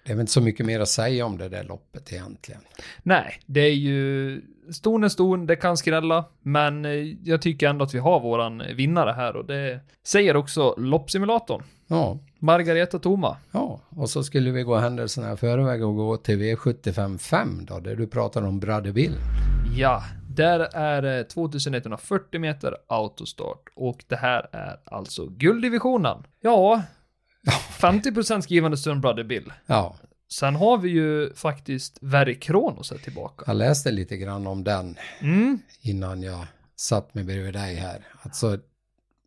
det 0.05 0.13
är 0.13 0.15
väl 0.15 0.21
inte 0.21 0.33
så 0.33 0.41
mycket 0.41 0.67
mer 0.67 0.81
att 0.81 0.89
säga 0.89 1.27
om 1.27 1.39
det 1.39 1.49
där 1.49 1.65
loppet 1.65 2.13
egentligen. 2.13 2.61
Nej, 3.03 3.41
det 3.47 3.61
är 3.61 3.75
ju 3.75 4.43
ston 4.73 5.05
är 5.05 5.09
ston, 5.09 5.47
det 5.47 5.57
kan 5.57 5.77
skrälla, 5.77 6.25
men 6.43 6.85
eh, 6.85 6.91
jag 7.25 7.43
tycker 7.43 7.69
ändå 7.69 7.85
att 7.85 7.95
vi 7.95 7.99
har 7.99 8.21
våran 8.21 8.63
vinnare 8.75 9.13
här 9.13 9.37
och 9.37 9.45
det 9.45 9.81
säger 10.07 10.37
också 10.37 10.75
loppsimulatorn. 10.79 11.63
Ja, 11.87 12.19
Margareta 12.39 12.99
Toma. 12.99 13.37
ja, 13.53 13.81
och 13.89 14.11
så 14.11 14.23
skulle 14.25 14.51
vi 14.51 14.63
gå 14.63 14.77
händelserna 14.77 15.33
i 15.33 15.37
förväg 15.37 15.85
och 15.85 15.97
gå 15.97 16.17
till 16.17 16.39
V75 16.39 17.19
5 17.19 17.65
då, 17.65 17.79
där 17.81 17.97
du 17.97 18.07
pratar 18.07 18.43
om 18.43 18.61
Brother 18.61 18.93
Bill. 18.93 19.15
Ja, 19.77 20.03
där 20.35 20.61
är 20.61 21.03
det 21.03 21.25
2140 21.25 22.41
meter 22.41 22.77
autostart 22.87 23.63
och 23.77 24.05
det 24.07 24.17
här 24.17 24.49
är 24.53 24.81
alltså 24.85 25.27
gulddivisionen. 25.27 26.23
Ja, 26.41 26.83
50% 27.81 28.41
skrivande 28.41 28.77
stund 28.77 29.01
Brother 29.01 29.25
Bill. 29.25 29.53
Ja, 29.67 29.97
Sen 30.33 30.55
har 30.57 30.79
vi 30.79 30.89
ju 30.89 31.35
faktiskt 31.35 31.99
Verry 32.01 32.41
Kronos 32.41 32.91
här 32.91 32.99
tillbaka. 32.99 33.45
jag 33.47 33.57
läste 33.57 33.91
lite 33.91 34.17
grann 34.17 34.47
om 34.47 34.65
den 34.65 34.97
Mm, 35.21 35.59
innan 35.81 36.23
jag 36.23 36.47
satt 36.77 37.15
mig 37.15 37.25
bredvid 37.25 37.53
dig 37.55 37.75
här. 37.75 38.07
Alltså, 38.23 38.59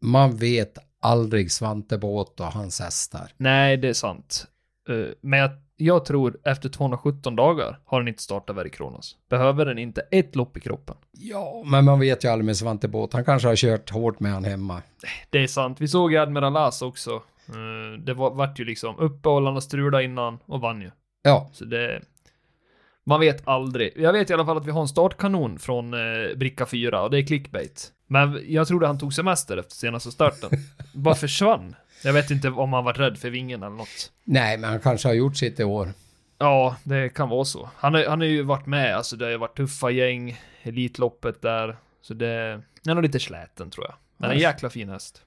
man 0.02 0.36
vet 0.38 0.78
aldrig 1.02 1.52
Svante 1.52 1.98
Båt 1.98 2.40
och 2.40 2.46
hans 2.46 2.80
hästar. 2.80 3.32
nej, 3.38 3.78
det 3.78 3.88
är 3.90 3.94
sant. 3.94 4.48
Eh, 4.90 5.14
Men 5.22 5.40
jag, 5.40 5.52
jag 5.78 6.06
tror 6.06 6.38
efter 6.44 6.70
217 6.70 7.36
dagar 7.36 7.80
har 7.86 8.00
den 8.00 8.08
inte 8.08 8.24
startat 8.24 8.56
Verry 8.56 8.70
Kronos. 8.70 9.18
Behöver 9.30 9.66
den 9.66 9.78
inte 9.78 10.02
ett 10.12 10.36
lopp 10.36 10.58
i 10.58 10.60
kroppen? 10.60 10.96
Ja, 11.12 11.64
men 11.66 11.86
man 11.86 12.00
vet 12.00 12.24
ju 12.26 12.30
aldrig 12.30 12.46
med 12.46 12.58
Svante 12.58 12.88
Båt. 12.88 13.14
Han 13.14 13.26
kanske 13.26 13.48
har 13.48 13.56
kört 13.56 13.90
hårt 13.90 14.20
med 14.20 14.32
han 14.32 14.44
hemma. 14.46 14.82
Det 15.30 15.40
är 15.44 15.48
sant. 15.48 15.82
Vi 15.82 15.88
såg 15.88 16.12
ju 16.12 16.18
Admiral 16.18 16.58
As 16.58 16.82
också. 16.82 17.12
Eh, 17.48 18.00
Det 18.00 18.14
var, 18.14 18.32
vart 18.32 18.60
ju 18.60 18.66
liksom 18.66 18.98
uppehållande 18.98 19.62
strula 19.62 20.02
innan 20.02 20.40
och 20.46 20.62
vann 20.62 20.82
ju. 20.82 20.92
Ja, 21.22 21.50
Så 21.54 21.66
det... 21.66 22.02
Man 23.06 23.20
vet 23.20 23.48
aldrig. 23.48 23.94
Jag 23.96 24.14
vet 24.14 24.30
i 24.30 24.34
alla 24.34 24.46
fall 24.46 24.58
att 24.58 24.66
vi 24.66 24.72
har 24.72 24.82
en 24.82 24.88
startkanon 24.88 25.60
från 25.60 25.94
eh, 25.94 26.36
bricka 26.36 26.66
4 26.66 27.02
och 27.02 27.12
det 27.12 27.18
är 27.18 27.24
clickbait. 27.28 27.92
Men 28.08 28.42
jag 28.48 28.68
trodde 28.68 28.88
han 28.88 29.00
tog 29.00 29.14
semester 29.14 29.58
efter 29.58 29.76
senaste 29.76 30.12
starten. 30.12 30.50
Bara 30.94 31.16
försvann. 31.16 31.76
Jag 32.04 32.14
vet 32.14 32.32
inte 32.32 32.50
om 32.50 32.74
han 32.74 32.84
var 32.84 32.94
rädd 32.94 33.18
för 33.18 33.30
vingen 33.30 33.64
eller 33.64 33.76
något. 33.76 34.12
nej, 34.24 34.58
men 34.58 34.70
han 34.70 34.80
kanske 34.80 35.08
har 35.08 35.14
gjort 35.14 35.38
sitt 35.38 35.60
i 35.60 35.64
år. 35.64 35.90
Ja, 36.38 36.76
det 36.84 37.10
kan 37.10 37.30
vara 37.30 37.46
så. 37.46 37.70
Han 37.76 37.94
har, 37.94 38.06
han 38.06 38.20
har 38.20 38.28
ju 38.28 38.44
varit 38.44 38.66
med, 38.66 38.96
alltså 38.96 39.16
det 39.16 39.26
har 39.26 39.32
ju 39.32 39.38
varit 39.38 39.58
tuffa 39.58 39.90
gäng, 39.90 40.42
Elitloppet 40.64 41.42
där. 41.42 41.78
Så 42.02 42.14
det, 42.14 42.62
den 42.82 42.92
är 42.92 42.94
nog 42.94 43.04
lite 43.04 43.20
släten 43.20 43.70
tror 43.70 43.86
jag. 43.86 43.96
Men 44.18 44.32
en 44.32 44.40
jäkla 44.40 44.70
fin 44.70 44.90
häst. 44.90 45.22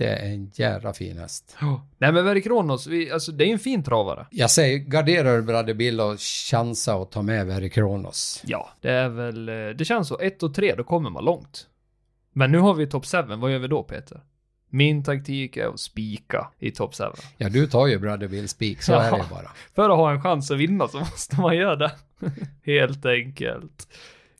Det 0.00 0.06
är 0.06 0.26
en 0.26 0.50
jävla 0.54 0.92
fin 0.92 1.18
häst. 1.18 1.56
Nej 1.98 2.12
men 2.12 2.24
Verry 2.24 2.42
Kronos, 2.42 2.86
vi, 2.86 3.10
alltså 3.10 3.32
det 3.32 3.44
är 3.44 3.52
en 3.52 3.58
fin 3.58 3.82
travare. 3.84 4.26
Jag 4.30 4.50
säger, 4.50 4.78
garderar 4.78 5.40
Brother 5.42 5.74
Bill 5.74 6.00
och 6.00 6.20
chansa 6.50 6.96
och 6.96 7.10
ta 7.10 7.22
med 7.22 7.46
Verry 7.46 7.70
Kronos. 7.70 8.42
Ja, 8.46 8.70
det 8.80 8.90
är 8.90 9.08
väl, 9.08 9.48
eh, 9.48 9.54
det 9.54 9.84
känns 9.84 10.08
så. 10.08 10.18
1 10.20 10.42
och 10.42 10.54
3, 10.54 10.74
då 10.74 10.84
kommer 10.84 11.10
man 11.10 11.24
långt. 11.24 11.66
Men 12.32 12.52
nu 12.52 12.58
har 12.58 12.74
vi 12.74 12.86
topp 12.86 13.06
7, 13.06 13.16
vad 13.36 13.52
gör 13.52 13.58
vi 13.58 13.68
då 13.68 13.82
Peter? 13.82 14.20
Min 14.70 15.04
taktik 15.04 15.56
är 15.56 15.66
att 15.66 15.80
spika 15.80 16.48
i 16.58 16.70
topp 16.70 16.94
7. 16.94 17.04
Ja, 17.36 17.48
du 17.48 17.66
tar 17.66 17.86
ju 17.86 17.98
Brother 17.98 18.28
Bill 18.28 18.48
Speak, 18.48 18.82
så 18.82 18.92
Ja. 18.92 19.02
är 19.02 19.10
det 19.12 19.24
bara. 19.30 19.50
För 19.74 19.90
att 19.90 19.96
ha 19.96 20.12
en 20.12 20.22
chans 20.22 20.50
att 20.50 20.58
vinna 20.58 20.88
så 20.88 20.98
måste 20.98 21.40
man 21.40 21.56
göra 21.56 21.76
det. 21.76 21.92
Helt 22.64 23.06
enkelt. 23.06 23.88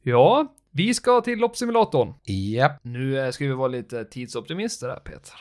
Ja, 0.02 0.54
vi 0.72 0.94
ska 0.94 1.20
till 1.20 1.38
loppsimulatorn. 1.38 2.14
Japp, 2.24 2.80
Nu 2.82 3.20
eh, 3.20 3.30
ska 3.30 3.44
vi 3.44 3.52
vara 3.52 3.68
lite 3.68 4.04
tidsoptimister 4.04 4.88
här 4.88 5.00
Peter. 5.00 5.34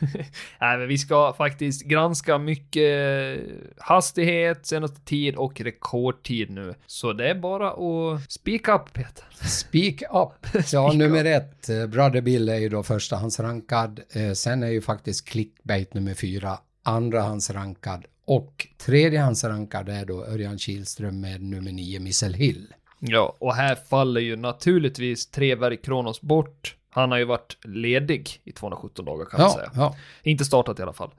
Nej 0.60 0.78
men 0.78 0.88
vi 0.88 0.98
ska 0.98 1.32
faktiskt 1.32 1.82
granska 1.82 2.38
mycket 2.38 3.40
hastighet, 3.78 4.66
senaste 4.66 5.00
tid 5.00 5.36
och 5.36 5.60
rekordtid 5.60 6.50
nu. 6.50 6.74
Så 6.86 7.12
det 7.12 7.30
är 7.30 7.34
bara 7.34 7.70
att 7.70 8.32
speak 8.32 8.68
up 8.68 8.92
Peter. 8.92 9.24
Speak 9.48 10.02
up. 10.02 10.62
Ja, 10.72 10.92
nummer 10.92 11.24
ett, 11.24 11.68
eh, 11.68 11.86
Brother 11.86 12.20
Bill 12.20 12.48
är 12.48 12.58
ju 12.58 12.68
då 12.68 12.82
förstahandsrankad. 12.82 14.00
Eh, 14.12 14.32
sen 14.32 14.62
är 14.62 14.70
ju 14.70 14.80
faktiskt 14.80 15.28
clickbait 15.28 15.94
nummer 15.94 16.14
fyra 16.14 16.58
andrahandsrankad. 16.82 18.04
Och 18.24 18.66
tredjehandsrankad 18.78 19.88
är 19.88 20.04
då 20.04 20.24
Örjan 20.24 20.58
Kihlström 20.58 21.20
med 21.20 21.42
nummer 21.42 21.72
nio, 21.72 22.00
Missel 22.00 22.34
Hill. 22.34 22.74
Ja, 23.00 23.36
och 23.38 23.54
här 23.54 23.74
faller 23.74 24.20
ju 24.20 24.36
naturligtvis 24.36 25.26
tre 25.30 25.54
Verk 25.54 25.84
Kronos 25.84 26.20
bort. 26.20 26.76
Han 26.90 27.10
har 27.10 27.18
ju 27.18 27.24
varit 27.24 27.56
ledig 27.64 28.40
i 28.44 28.52
217 28.52 29.04
dagar 29.04 29.24
kan 29.26 29.40
man 29.40 29.50
Ja, 29.50 29.54
säga. 29.56 29.70
ja, 29.74 29.96
Inte 30.22 30.44
startat 30.44 30.78
i 30.78 30.82
alla 30.82 30.92
fall. 30.92 31.10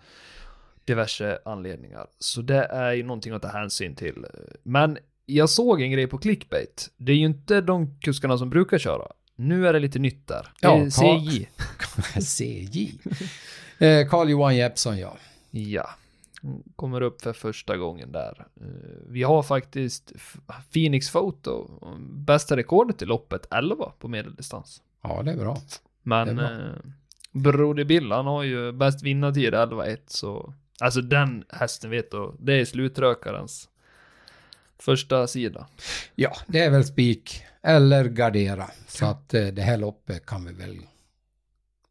Diverse 0.86 1.40
anledningar. 1.46 2.08
Så 2.20 2.42
det 2.42 2.64
är 2.66 2.92
ju 2.94 3.04
någonting 3.04 3.34
att 3.34 3.42
ta 3.42 3.48
hänsyn 3.48 3.96
till. 3.96 4.26
Men 4.64 4.98
jag 5.26 5.50
såg 5.50 5.82
en 5.82 5.92
grej 5.92 6.08
på 6.08 6.18
clickbait. 6.18 6.90
Det 6.98 7.12
är 7.12 7.16
ju 7.16 7.26
inte 7.26 7.62
de 7.62 8.00
kuskarna 8.00 8.38
som 8.38 8.50
brukar 8.50 8.78
köra. 8.78 9.08
Nu 9.36 9.68
är 9.68 9.74
det 9.74 9.80
lite 9.80 10.00
nytt 10.00 10.28
där. 10.28 10.48
Ja, 10.62 10.78
är 10.78 10.90
CJ. 10.90 11.48
CJ. 12.22 12.94
Eh, 13.80 14.08
Carl-Johan 14.08 14.56
Jeppsson, 14.56 14.98
ja. 14.98 15.18
Ja. 15.52 15.90
Kommer 16.76 17.02
upp 17.02 17.22
för 17.22 17.34
första 17.34 17.78
gången 17.78 18.12
där. 18.12 18.48
Eh, 18.62 18.68
Vi 19.08 19.24
har 19.24 19.44
faktiskt 19.44 20.12
Phoenix 20.74 21.12
Photo. 21.12 21.70
Bästa 22.10 22.58
rekordet 22.58 23.02
i 23.02 23.06
loppet 23.06 23.48
11 23.52 23.92
på 24.00 24.08
medeldistans. 24.08 24.82
Ja, 25.02 25.22
det 25.24 25.32
är 25.32 25.38
bra. 25.38 25.58
Men 26.04 26.36
Det 26.36 26.44
är 26.44 26.68
eh, 26.68 26.92
Broder 27.32 27.84
Bill, 27.84 28.12
han 28.12 28.26
har 28.26 28.44
ju 28.44 28.72
bäst 28.72 29.04
vinnartid 29.04 29.54
11-1 29.54 29.98
så 30.08 30.54
Alltså 30.80 31.02
den 31.02 31.44
hästen 31.50 31.90
vet 31.90 32.12
du, 32.12 32.34
det 32.40 32.54
är 32.54 32.66
slutrökarens 32.66 33.70
första 34.80 35.28
sida. 35.28 35.68
Ja, 36.16 36.36
det 36.48 36.60
är 36.60 36.70
väl 36.70 36.84
spik 36.84 37.44
eller 37.62 38.06
gardera. 38.06 38.70
Så 38.88 39.06
att 39.06 39.34
eh, 39.34 39.46
det 39.46 39.62
här 39.62 39.78
loppet 39.78 40.26
kan 40.26 40.46
vi 40.46 40.54
väl 40.54 40.78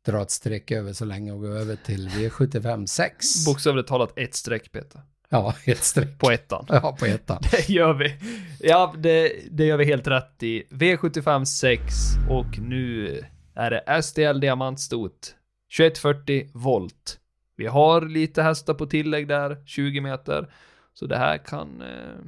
dra 0.07 0.23
ett 0.23 0.31
streck 0.31 0.71
över 0.71 0.93
så 0.93 1.05
länge 1.05 1.33
och 1.33 1.41
gå 1.41 1.47
över 1.47 1.77
till 1.77 2.09
V75 2.09 2.87
6. 2.87 3.47
Bokstavligt 3.47 3.89
talat 3.89 4.13
ett 4.17 4.35
streck 4.35 4.73
Peter. 4.73 5.01
Ja, 5.29 5.55
ett 5.65 5.85
streck. 5.85 6.19
på 6.19 6.31
ettan. 6.31 6.67
Ja, 6.69 6.97
på 7.01 7.07
ettan. 7.07 7.43
Det 7.51 7.69
gör 7.69 7.93
vi. 7.93 8.17
Ja, 8.61 8.95
det, 8.99 9.33
det 9.51 9.65
gör 9.65 9.77
vi 9.77 9.85
helt 9.85 10.07
rätt 10.07 10.43
i. 10.43 10.65
V75 10.71 11.45
6 11.45 11.83
och 12.31 12.59
nu 12.59 13.21
är 13.55 13.71
det 13.71 14.03
STL 14.03 14.41
Diamantstot 14.41 15.35
2140 15.77 16.51
volt. 16.55 17.21
Vi 17.57 17.67
har 17.67 18.01
lite 18.01 18.43
hästar 18.43 18.75
på 18.75 18.87
tillägg 18.87 19.29
där, 19.29 19.63
20 19.67 20.01
meter. 20.01 20.53
Så 20.95 21.07
det 21.07 21.17
här 21.17 21.39
kan... 21.39 21.83
Eh... 21.83 22.19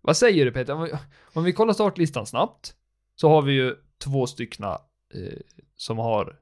Vad 0.00 0.16
säger 0.16 0.44
du 0.44 0.52
Peter? 0.52 0.72
Om 0.72 0.82
vi, 0.82 0.90
om 1.32 1.44
vi 1.44 1.52
kollar 1.52 1.72
startlistan 1.72 2.26
snabbt 2.26 2.74
så 3.14 3.28
har 3.28 3.42
vi 3.42 3.52
ju 3.52 3.74
två 4.04 4.26
styckna 4.26 4.72
eh, 5.14 5.38
som 5.76 5.98
har 5.98 6.36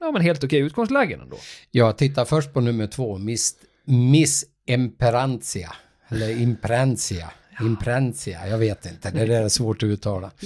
ja, 0.00 0.10
men 0.12 0.22
helt 0.22 0.44
okej 0.44 0.58
utgångslägen 0.60 1.20
ändå. 1.20 1.36
Jag 1.70 1.98
tittar 1.98 2.24
först 2.24 2.52
på 2.52 2.60
nummer 2.60 2.86
två, 2.86 3.18
Miss, 3.18 3.54
Miss 3.84 4.44
Imperantia. 4.66 5.72
Eller 6.08 6.40
Imprentia. 6.40 7.30
Imprentia, 7.60 8.48
jag 8.48 8.58
vet 8.58 8.86
inte. 8.86 9.10
Det 9.10 9.26
där 9.26 9.42
är 9.44 9.48
svårt 9.48 9.76
att 9.82 9.86
uttala. 9.86 10.30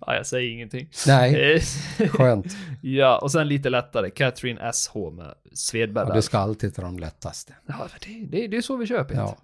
Ja, 0.00 0.14
jag 0.14 0.26
säger 0.26 0.50
ingenting. 0.50 0.88
Nej, 1.06 1.54
Eh, 1.98 2.08
skönt. 2.08 2.46
ja, 2.82 3.18
och 3.18 3.32
sen 3.32 3.48
lite 3.48 3.70
lättare, 3.70 4.10
Catherine 4.10 4.72
SH 4.72 4.96
med 5.12 5.34
Svedberg 5.52 6.08
Ja, 6.08 6.14
du 6.14 6.22
ska 6.22 6.38
alltid 6.38 6.74
ta 6.74 6.82
de 6.82 6.98
lättaste. 6.98 7.54
Ja, 7.66 7.88
det, 8.06 8.26
det, 8.38 8.46
det 8.46 8.56
är 8.56 8.62
så 8.62 8.76
vi 8.76 8.86
kör 8.86 9.04
Peter. 9.04 9.20
Ja, 9.20 9.36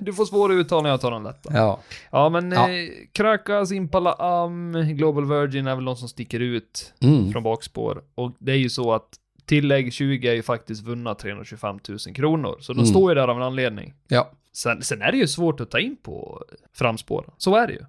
Du 0.00 0.12
får 0.12 0.24
svåra 0.24 0.54
uttal 0.54 0.82
när 0.82 0.90
jag 0.90 1.00
tar 1.00 1.10
de 1.10 1.22
lätta. 1.24 1.50
ja. 1.52 1.80
Ja, 2.10 2.28
men 2.28 2.52
Ja. 2.52 2.70
Eh, 2.70 2.88
Krakas, 3.12 3.72
Impala 3.72 4.12
Am, 4.12 4.72
Global 4.72 5.24
Virgin 5.28 5.66
är 5.66 5.74
väl 5.74 5.84
de 5.84 5.96
som 5.96 6.08
sticker 6.08 6.40
ut 6.40 6.94
Mm. 7.00 7.32
från 7.32 7.42
bakspår. 7.42 8.02
Och 8.14 8.32
det 8.38 8.52
är 8.52 8.56
ju 8.56 8.70
så 8.70 8.92
att 8.92 9.08
tillägg 9.46 9.92
20 9.92 10.28
är 10.28 10.34
ju 10.34 10.42
faktiskt 10.42 10.82
vunna 10.86 11.14
325 11.14 11.78
000 11.88 11.98
kronor. 12.14 12.56
Så 12.60 12.72
de 12.72 12.78
Mm. 12.78 12.86
står 12.90 13.10
ju 13.10 13.14
där 13.14 13.28
av 13.28 13.36
en 13.36 13.42
anledning. 13.42 13.94
ja. 14.08 14.30
Sen, 14.54 14.82
sen 14.82 15.02
är 15.02 15.12
det 15.12 15.18
ju 15.18 15.26
svårt 15.26 15.60
att 15.60 15.70
ta 15.70 15.78
in 15.78 15.96
på 16.02 16.44
framspår. 16.74 17.26
Så 17.38 17.56
är 17.56 17.66
det 17.66 17.72
ju. 17.72 17.80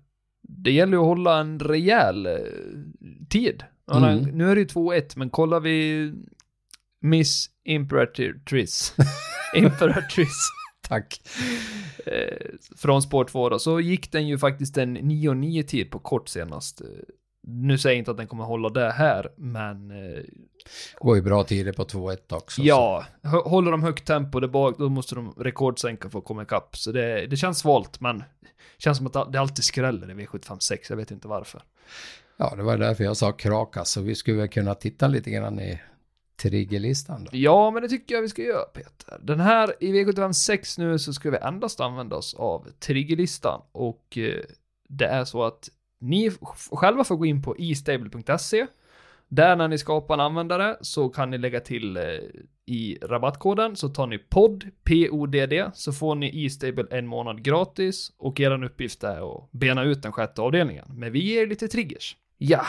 Det 0.42 0.72
gäller 0.72 0.94
ju 0.94 1.00
att 1.00 1.06
hålla 1.06 1.40
en 1.40 1.60
rejäl 1.60 2.26
eh, 2.26 2.34
tid. 3.30 3.64
Mm. 3.94 4.18
Nu 4.20 4.52
är 4.52 4.56
det 4.56 4.62
ju 4.62 4.68
2-1, 4.68 5.14
men 5.18 5.30
kollar 5.30 5.60
vi 5.60 6.12
Miss 7.02 7.50
Imperatrice. 7.66 8.96
Imperatrice. 9.56 10.50
tack. 10.90 11.22
eh, 12.06 12.38
från 12.78 13.02
spår 13.02 13.26
2 13.26 13.50
då, 13.50 13.60
så 13.60 13.80
gick 13.80 14.12
den 14.12 14.28
ju 14.28 14.38
faktiskt 14.38 14.78
en 14.78 14.98
9-9 14.98 15.64
tid 15.64 15.92
på 15.92 16.00
kort 16.00 16.30
senast. 16.30 16.82
Eh, 16.82 16.88
Nu 17.48 17.78
säger 17.78 17.96
jag 17.96 18.00
inte 18.00 18.12
att 18.12 18.18
den 18.18 18.28
kommer 18.28 18.44
hålla 18.44 18.70
det 18.70 18.92
här, 18.92 19.30
men 19.38 19.92
eh, 19.92 19.98
Det 19.98 21.00
går 21.00 21.16
ju 21.16 21.22
bra 21.22 21.44
tider 21.44 21.74
på 21.74 21.84
2-1 21.86 22.18
också. 22.34 22.62
ja, 22.62 23.06
hå- 23.24 23.50
håller 23.50 23.72
de 23.72 23.84
högt 23.84 24.06
tempo 24.08 24.40
där 24.40 24.48
bak, 24.48 24.76
då 24.78 24.90
måste 24.90 25.16
de 25.16 25.34
rekordsänka 25.38 26.10
för 26.10 26.20
att 26.20 26.26
komma 26.26 26.44
ikapp. 26.44 26.78
Så 26.78 26.92
det, 26.92 27.26
det 27.26 27.38
känns 27.38 27.60
svalt, 27.60 28.00
men 28.02 28.24
känns 28.78 28.98
som 28.98 29.08
att 29.08 29.32
det 29.34 29.40
alltid 29.40 29.64
skräller 29.64 30.12
i 30.12 30.14
V756, 30.26 30.78
jag 30.90 30.98
vet 30.98 31.12
inte 31.12 31.28
varför. 31.28 31.60
Så, 31.60 31.66
ja, 32.38 32.54
det 32.56 32.64
var 32.64 32.78
därför 32.78 33.04
jag 33.04 33.18
sa 33.18 33.32
kraka. 33.32 33.86
Så 33.86 34.02
vi 34.02 34.16
skulle 34.16 34.38
väl 34.38 34.48
kunna 34.48 34.76
titta 34.76 35.08
lite 35.08 35.32
grann 35.32 35.60
i 35.60 35.82
triggerlistan 36.36 37.24
då. 37.24 37.30
Ja, 37.34 37.72
men 37.72 37.82
det 37.82 37.90
tycker 37.90 38.16
jag 38.16 38.22
vi 38.22 38.30
ska 38.30 38.42
göra 38.42 38.64
Peter. 38.64 39.20
Den 39.22 39.40
här 39.40 39.74
i 39.80 39.92
V756 39.92 40.80
nu 40.80 41.00
så 41.00 41.14
ska 41.14 41.32
vi 41.32 41.38
endast 41.38 41.80
använda 41.80 42.16
oss 42.16 42.34
av 42.34 42.68
triggerlistan 42.80 43.62
och 43.72 44.18
eh, 44.18 44.40
det 44.90 45.06
är 45.06 45.26
så 45.26 45.44
att 45.44 45.70
ni 46.00 46.32
själva 46.72 47.04
får 47.04 47.16
gå 47.16 47.26
in 47.26 47.42
på 47.42 47.56
e 47.56 47.64
istable.se. 47.64 48.68
Där 49.28 49.56
när 49.56 49.68
ni 49.68 49.78
skapar 49.78 50.14
en 50.14 50.20
användare 50.20 50.78
så 50.82 51.10
kan 51.10 51.30
ni 51.30 51.38
lägga 51.38 51.60
till 51.60 51.98
eh, 51.98 52.04
i 52.66 52.98
rabattkoden 53.02 53.76
så 53.76 53.90
tar 53.90 54.08
ni 54.08 54.18
podd, 54.18 54.66
P-O-D-D, 54.84 55.70
så 55.74 55.94
får 55.94 56.16
ni 56.16 56.46
e-stable 56.46 56.86
en 56.90 57.08
månad 57.08 57.44
gratis 57.44 58.12
och 58.18 58.40
er 58.40 58.64
uppgift 58.64 59.04
är 59.04 59.36
att 59.36 59.52
bena 59.52 59.84
ut 59.84 60.02
den 60.02 60.12
sjätte 60.12 60.42
avdelningen. 60.42 60.86
Men 60.90 61.12
vi 61.12 61.20
ger 61.20 61.48
lite 61.48 61.68
triggers. 61.68 62.18
Ja, 62.38 62.66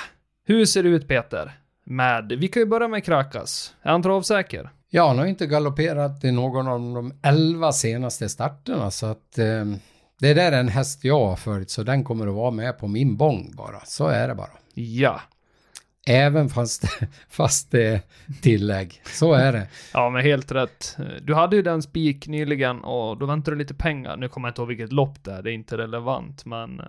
hur 0.47 0.65
ser 0.65 0.83
det 0.83 0.89
ut 0.89 1.09
Peter? 1.09 1.53
Med, 1.85 2.33
vi 2.33 2.49
kan 2.49 2.63
ju 2.63 2.67
börja 2.67 2.89
med 2.89 3.05
Krakas. 3.05 3.75
Är 3.83 3.91
han 3.91 4.03
travsäker? 4.03 4.71
Ja, 4.91 5.09
han 5.09 5.19
har 5.19 5.27
inte 5.27 5.47
galopperat 5.47 6.25
i 6.25 6.33
någon 6.33 6.69
av 6.69 6.81
de 6.81 7.13
11 7.23 7.73
senaste 7.73 8.29
starterna. 8.29 8.91
Så 8.91 9.07
att 9.07 9.39
eh, 9.39 9.65
det 10.21 10.35
där 10.35 10.53
är 10.53 10.61
en 10.61 10.69
häst 10.69 11.05
jag 11.05 11.27
har 11.27 11.37
följt. 11.37 11.71
Så 11.71 11.83
den 11.83 12.05
kommer 12.05 12.27
att 12.27 12.35
vara 12.35 12.51
med 12.51 12.79
på 12.79 12.89
min 12.89 13.17
bång 13.17 13.53
bara. 13.57 13.81
Så 13.81 14.07
är 14.07 14.29
det 14.29 14.35
bara. 14.35 14.51
Ja. 14.75 15.21
Även 16.07 16.49
fast, 16.49 16.85
fast 17.29 17.71
det 17.71 17.87
är 17.87 18.01
tillägg. 18.43 19.03
Så 19.05 19.33
är 19.33 19.53
det. 19.53 19.69
Ja, 19.93 20.11
men 20.11 20.23
helt 20.23 20.53
rätt. 20.53 20.97
Du 21.23 21.35
hade 21.35 21.57
ju 21.57 21.63
den 21.63 21.83
spik 21.83 22.27
nyligen 22.27 22.81
och 22.81 23.19
då 23.19 23.27
väntade 23.27 23.57
du 23.57 23.59
lite 23.59 23.75
pengar. 23.75 24.17
Nu 24.17 24.29
kommer 24.29 24.49
jag 24.49 24.51
inte 24.51 24.61
ihåg 24.61 24.69
vilket 24.69 24.93
lopp 24.93 25.25
det 25.25 25.33
är, 25.33 25.43
det 25.43 25.51
är 25.51 25.55
inte 25.55 25.79
relevant, 25.79 26.45
men 26.45 26.81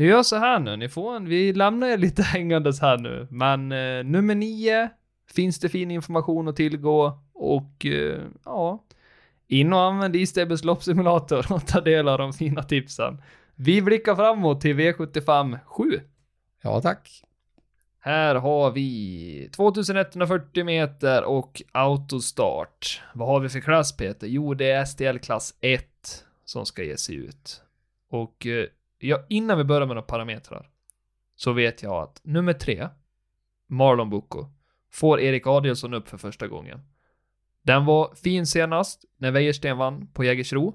eh, 0.00 0.04
vi 0.04 0.10
gör 0.10 0.22
så 0.22 0.36
här 0.36 0.58
nu, 0.58 0.76
ni 0.76 0.88
får 0.88 1.16
en, 1.16 1.28
vi 1.28 1.52
lämnar 1.52 1.88
er 1.88 1.98
lite 1.98 2.22
hängandes 2.32 2.80
här 2.80 2.98
nu, 2.98 3.26
men 3.30 3.72
eh, 3.72 4.04
nummer 4.04 4.34
nio 4.34 4.90
finns 5.32 5.58
det 5.60 5.68
fin 5.68 5.90
information 5.90 6.48
att 6.48 6.56
tillgå 6.56 7.18
och 7.34 7.86
eh, 7.86 8.20
ja, 8.44 8.84
in 9.48 9.72
och 9.72 9.80
använd 9.80 10.16
Istables 10.16 10.64
loppsimulator 10.64 11.52
och 11.52 11.66
ta 11.66 11.80
del 11.80 12.08
av 12.08 12.18
de 12.18 12.32
fina 12.32 12.62
tipsen. 12.62 13.22
Vi 13.54 13.82
blickar 13.82 14.14
framåt 14.14 14.60
till 14.60 14.76
V75 14.76 15.58
7. 15.64 16.00
Ja, 16.62 16.80
tack. 16.80 17.22
Här 18.00 18.34
har 18.34 18.70
vi 18.70 19.50
2140 19.56 20.64
meter 20.64 21.24
och 21.24 21.62
autostart. 21.72 23.02
Vad 23.14 23.28
har 23.28 23.40
vi 23.40 23.48
för 23.48 23.60
klass 23.60 23.96
Peter? 23.96 24.26
Jo, 24.26 24.54
det 24.54 24.70
är 24.70 24.84
STL 24.84 25.18
klass 25.18 25.54
1 25.60 25.84
som 26.44 26.66
ska 26.66 26.82
ge 26.84 26.96
sig 26.96 27.14
ut. 27.14 27.62
Och 28.10 28.46
ja, 29.00 29.24
innan 29.28 29.58
vi 29.58 29.64
börjar 29.64 29.86
med 29.86 29.96
några 29.96 30.02
parametrar 30.06 30.68
så 31.36 31.52
vet 31.52 31.82
jag 31.82 31.94
att 32.02 32.20
nummer 32.24 32.52
3, 32.52 32.88
Marlon 33.68 34.10
Bocco, 34.10 34.44
får 34.92 35.20
Erik 35.20 35.46
Adielsson 35.46 35.94
upp 35.94 36.08
för 36.08 36.16
första 36.18 36.46
gången. 36.48 36.80
Den 37.62 37.84
var 37.84 38.14
fin 38.14 38.46
senast 38.46 39.04
när 39.18 39.30
Wäjersten 39.30 39.76
vann 39.78 40.06
på 40.06 40.24
Jägersro 40.24 40.74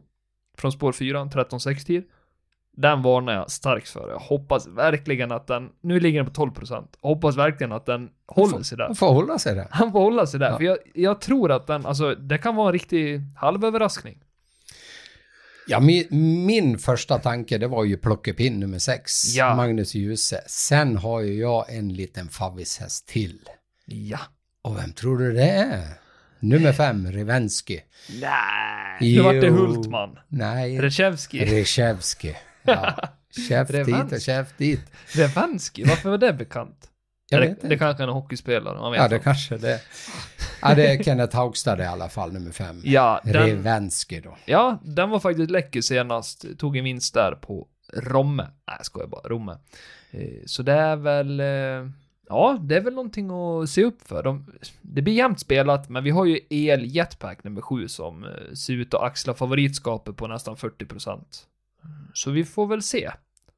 från 0.57 0.71
spår 0.71 0.91
4, 0.91 1.23
13.6 1.25 1.85
tid. 1.85 2.03
Den 2.77 3.01
varnar 3.01 3.33
jag 3.33 3.51
starkt 3.51 3.89
för. 3.89 4.09
Jag 4.09 4.19
hoppas 4.19 4.67
verkligen 4.67 5.31
att 5.31 5.47
den, 5.47 5.69
nu 5.81 5.99
ligger 5.99 6.23
den 6.23 6.33
på 6.33 6.45
12%. 6.45 6.87
Hoppas 7.01 7.37
verkligen 7.37 7.71
att 7.71 7.85
den 7.85 8.09
håller 8.27 8.61
sig 8.63 8.77
där. 8.77 8.85
Han 8.85 8.95
får 8.95 9.13
hålla 9.13 9.39
sig 9.39 9.55
där. 9.55 9.67
Han 9.71 9.91
får 9.91 9.99
hålla 9.99 10.25
sig 10.25 10.39
där, 10.39 10.49
Ja. 10.51 10.57
för 10.57 10.63
jag, 10.63 10.77
jag 10.93 11.21
tror 11.21 11.51
att 11.51 11.67
den, 11.67 11.85
alltså 11.85 12.15
det 12.15 12.37
kan 12.37 12.55
vara 12.55 12.67
en 12.67 12.73
riktig 12.73 13.21
halvöverraskning. 13.37 14.23
Ja, 15.67 15.79
min, 15.79 16.07
min 16.45 16.77
första 16.79 17.19
tanke 17.19 17.57
det 17.57 17.67
var 17.67 17.83
ju 17.83 17.97
plockepinn 17.97 18.59
nummer 18.59 18.79
6. 18.79 19.35
Ja. 19.35 19.55
Magnus 19.55 19.95
Djuse. 19.95 20.41
Sen 20.47 20.97
har 20.97 21.21
ju 21.21 21.33
jag 21.39 21.75
en 21.75 21.93
liten 21.93 22.29
favvishäst 22.29 23.07
till. 23.07 23.39
Ja. 23.85 24.19
Och 24.61 24.77
vem 24.77 24.93
tror 24.93 25.17
du 25.17 25.33
det 25.33 25.49
är? 25.49 25.87
Nummer 26.39 26.73
5, 26.73 27.11
Revensky. 27.11 27.79
Nej. 28.21 29.15
Nu 29.15 29.21
vart 29.21 29.41
det. 29.41 29.49
Hultman. 29.49 30.19
Nej, 30.27 30.79
Rechevski. 30.79 31.45
Reshevsky. 31.45 32.33
Ja. 32.63 32.95
Käft 33.49 33.71
dit 33.71 34.11
och 34.11 34.21
käft 34.21 34.57
dit. 34.57 34.81
Revensky, 35.07 35.83
varför 35.83 36.09
var 36.09 36.17
det 36.17 36.33
bekant? 36.33 36.89
Jag 37.29 37.41
det, 37.41 37.55
det 37.69 37.77
kanske 37.77 38.03
är 38.03 38.07
en 38.07 38.13
hockeyspelare, 38.13 38.79
man 38.79 38.91
vet 38.91 39.01
Ja, 39.01 39.07
det 39.07 39.15
inte. 39.15 39.23
kanske 39.23 39.57
det. 39.57 39.81
Ja, 40.61 40.75
det 40.75 40.87
är 40.87 41.03
Kenneth 41.03 41.35
Haugstad 41.35 41.79
i 41.83 41.85
alla 41.85 42.09
fall, 42.09 42.33
nummer 42.33 42.51
5. 42.51 42.81
Ja, 42.83 43.21
den, 43.23 43.33
Revensky 43.33 44.19
då. 44.21 44.37
ja, 44.45 44.79
den 44.83 45.09
var 45.09 45.19
faktiskt 45.19 45.51
läcker 45.51 45.81
senast. 45.81 46.45
Tog 46.59 46.77
en 46.77 46.83
vinst 46.83 47.13
där 47.13 47.31
på 47.31 47.67
Romme. 47.93 48.43
Nej, 48.43 48.75
jag 48.77 48.85
skojar 48.85 49.07
bara. 49.07 49.29
Romme. 49.29 49.57
Eh, 50.11 50.27
Så 50.45 50.63
det 50.63 50.73
är 50.73 50.95
väl... 50.95 51.39
eh, 51.39 51.91
Ja, 52.29 52.57
det 52.61 52.75
är 52.75 52.81
väl 52.81 52.93
någonting 52.93 53.29
att 53.31 53.69
se 53.69 53.83
upp 53.83 54.01
för. 54.07 54.23
De, 54.23 54.45
det 54.81 55.01
blir 55.01 55.13
jämnt 55.13 55.39
spelat, 55.39 55.89
men 55.89 56.03
vi 56.03 56.09
har 56.09 56.25
ju 56.25 56.39
El 56.49 56.85
Jetpack 56.95 57.43
nummer 57.43 57.61
7 57.61 57.87
som 57.87 58.23
eh, 58.23 58.53
ser 58.53 58.73
ut 58.73 58.93
att 58.93 59.01
axla 59.01 59.33
favoritskapet 59.33 60.15
på 60.17 60.27
nästan 60.27 60.55
40%. 60.55 61.19
Så 62.13 62.31
vi 62.31 62.43
får 62.45 62.67
väl 62.67 62.81
se 62.81 63.11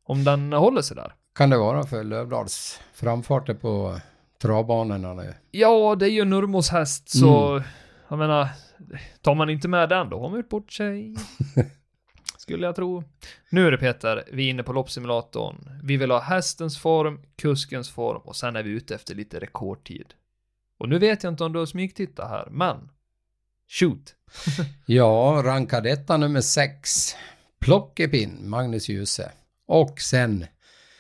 om 0.04 0.24
den 0.24 0.54
håller 0.54 0.82
sig 0.82 0.96
där. 0.96 1.14
Kan 1.38 1.50
det 1.50 1.58
vara 1.58 1.84
för 1.84 2.04
Lövdals 2.04 2.82
framfarter 2.94 3.54
på 3.54 4.00
travbanorna 4.42 5.14
nu? 5.14 5.34
Ja, 5.52 5.96
det 5.96 6.06
är 6.06 6.10
ju 6.10 6.26
Nurmos 6.26 6.70
häst, 6.70 7.10
så 7.10 7.64
jag 8.08 8.20
menar, 8.20 8.48
tar 9.22 9.36
man 9.36 9.50
inte 9.50 9.68
med 9.68 9.90
den, 9.90 10.10
då 10.10 10.20
har 10.20 10.30
man 10.30 10.40
gjort 10.40 10.50
bort 10.50 10.72
sig. 10.72 11.16
Skulle 12.38 12.66
jag 12.66 12.76
tro. 12.76 13.04
Nu 13.50 13.68
är 13.68 13.72
det 13.72 13.78
Peter, 13.78 14.24
vi 14.32 14.46
är 14.46 14.50
inne 14.50 14.64
på 14.64 14.74
loppsimulatorn. 14.74 15.80
Vi 15.84 15.98
vill 15.98 16.12
ha 16.12 16.20
hästens 16.20 16.78
form, 16.78 17.22
kuskens 17.36 17.90
form 17.90 18.22
och 18.22 18.36
sen 18.36 18.56
är 18.56 18.64
vi 18.64 18.70
ute 18.70 18.96
efter 18.96 19.16
lite 19.16 19.40
rekordtid. 19.40 20.14
Och 20.78 20.90
nu 20.90 21.00
vet 21.00 21.24
jag 21.24 21.34
inte 21.34 21.44
om 21.44 21.54
du 21.54 21.60
har 21.60 21.66
smygtittat 21.66 22.30
här, 22.30 22.48
men 22.52 22.90
shoot. 23.68 24.16
Ja, 24.86 25.42
rankad 25.46 25.86
etta 25.86 26.18
nummer 26.18 26.42
6. 26.42 27.16
Plockepinn, 27.60 28.50
Magnus 28.50 28.90
Djuse. 28.90 29.32
Och 29.68 30.02
sen, 30.02 30.46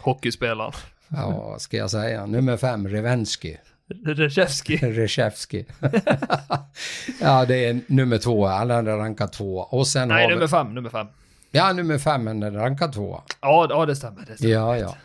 Hockeyspelaren. 0.07 0.73
ja, 1.07 1.31
vad 1.31 1.61
ska 1.61 1.77
jag 1.77 1.91
säga, 1.91 2.25
nummer 2.25 2.57
5, 2.57 2.87
Revensky. 2.87 3.57
Reshevski. 4.05 4.77
Reshevski. 4.81 5.65
ja, 7.21 7.45
det 7.45 7.65
är 7.65 7.79
nummer 7.87 8.17
två. 8.17 8.47
Alla 8.47 8.77
andra 8.77 8.97
rankar 8.97 9.27
två. 9.27 9.57
Och 9.57 9.87
sen 9.87 10.07
Nej, 10.07 10.23
har 10.23 10.29
nummer 10.29 10.41
vi... 10.41 10.47
fem, 10.47 10.73
nummer 10.73 10.89
fem. 10.89 11.07
Ja, 11.51 11.73
nummer 11.73 11.97
fem, 11.97 12.23
men 12.23 12.39
den 12.39 12.53
rankar 12.53 12.91
två. 12.91 13.21
Ja, 13.41 13.67
ja 13.69 13.85
det 13.85 13.95
stämmer. 13.95 14.25
Det 14.27 14.37
stämmer. 14.37 14.53
Ja, 14.53 14.77
ja. 14.77 14.95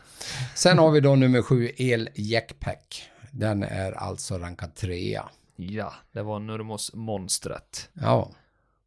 Sen 0.55 0.79
har 0.79 0.91
vi 0.91 1.01
då 1.01 1.15
nummer 1.17 1.43
sju, 1.43 1.71
El 1.77 2.09
Jackpack. 2.15 3.03
Den 3.31 3.63
är 3.63 3.93
alltså 3.93 4.39
rankad 4.39 4.75
trea. 4.75 5.25
Ja, 5.57 5.93
det 6.13 6.23
var 6.23 6.39
Nurmos-monstret. 6.41 7.89
Ja, 7.93 8.31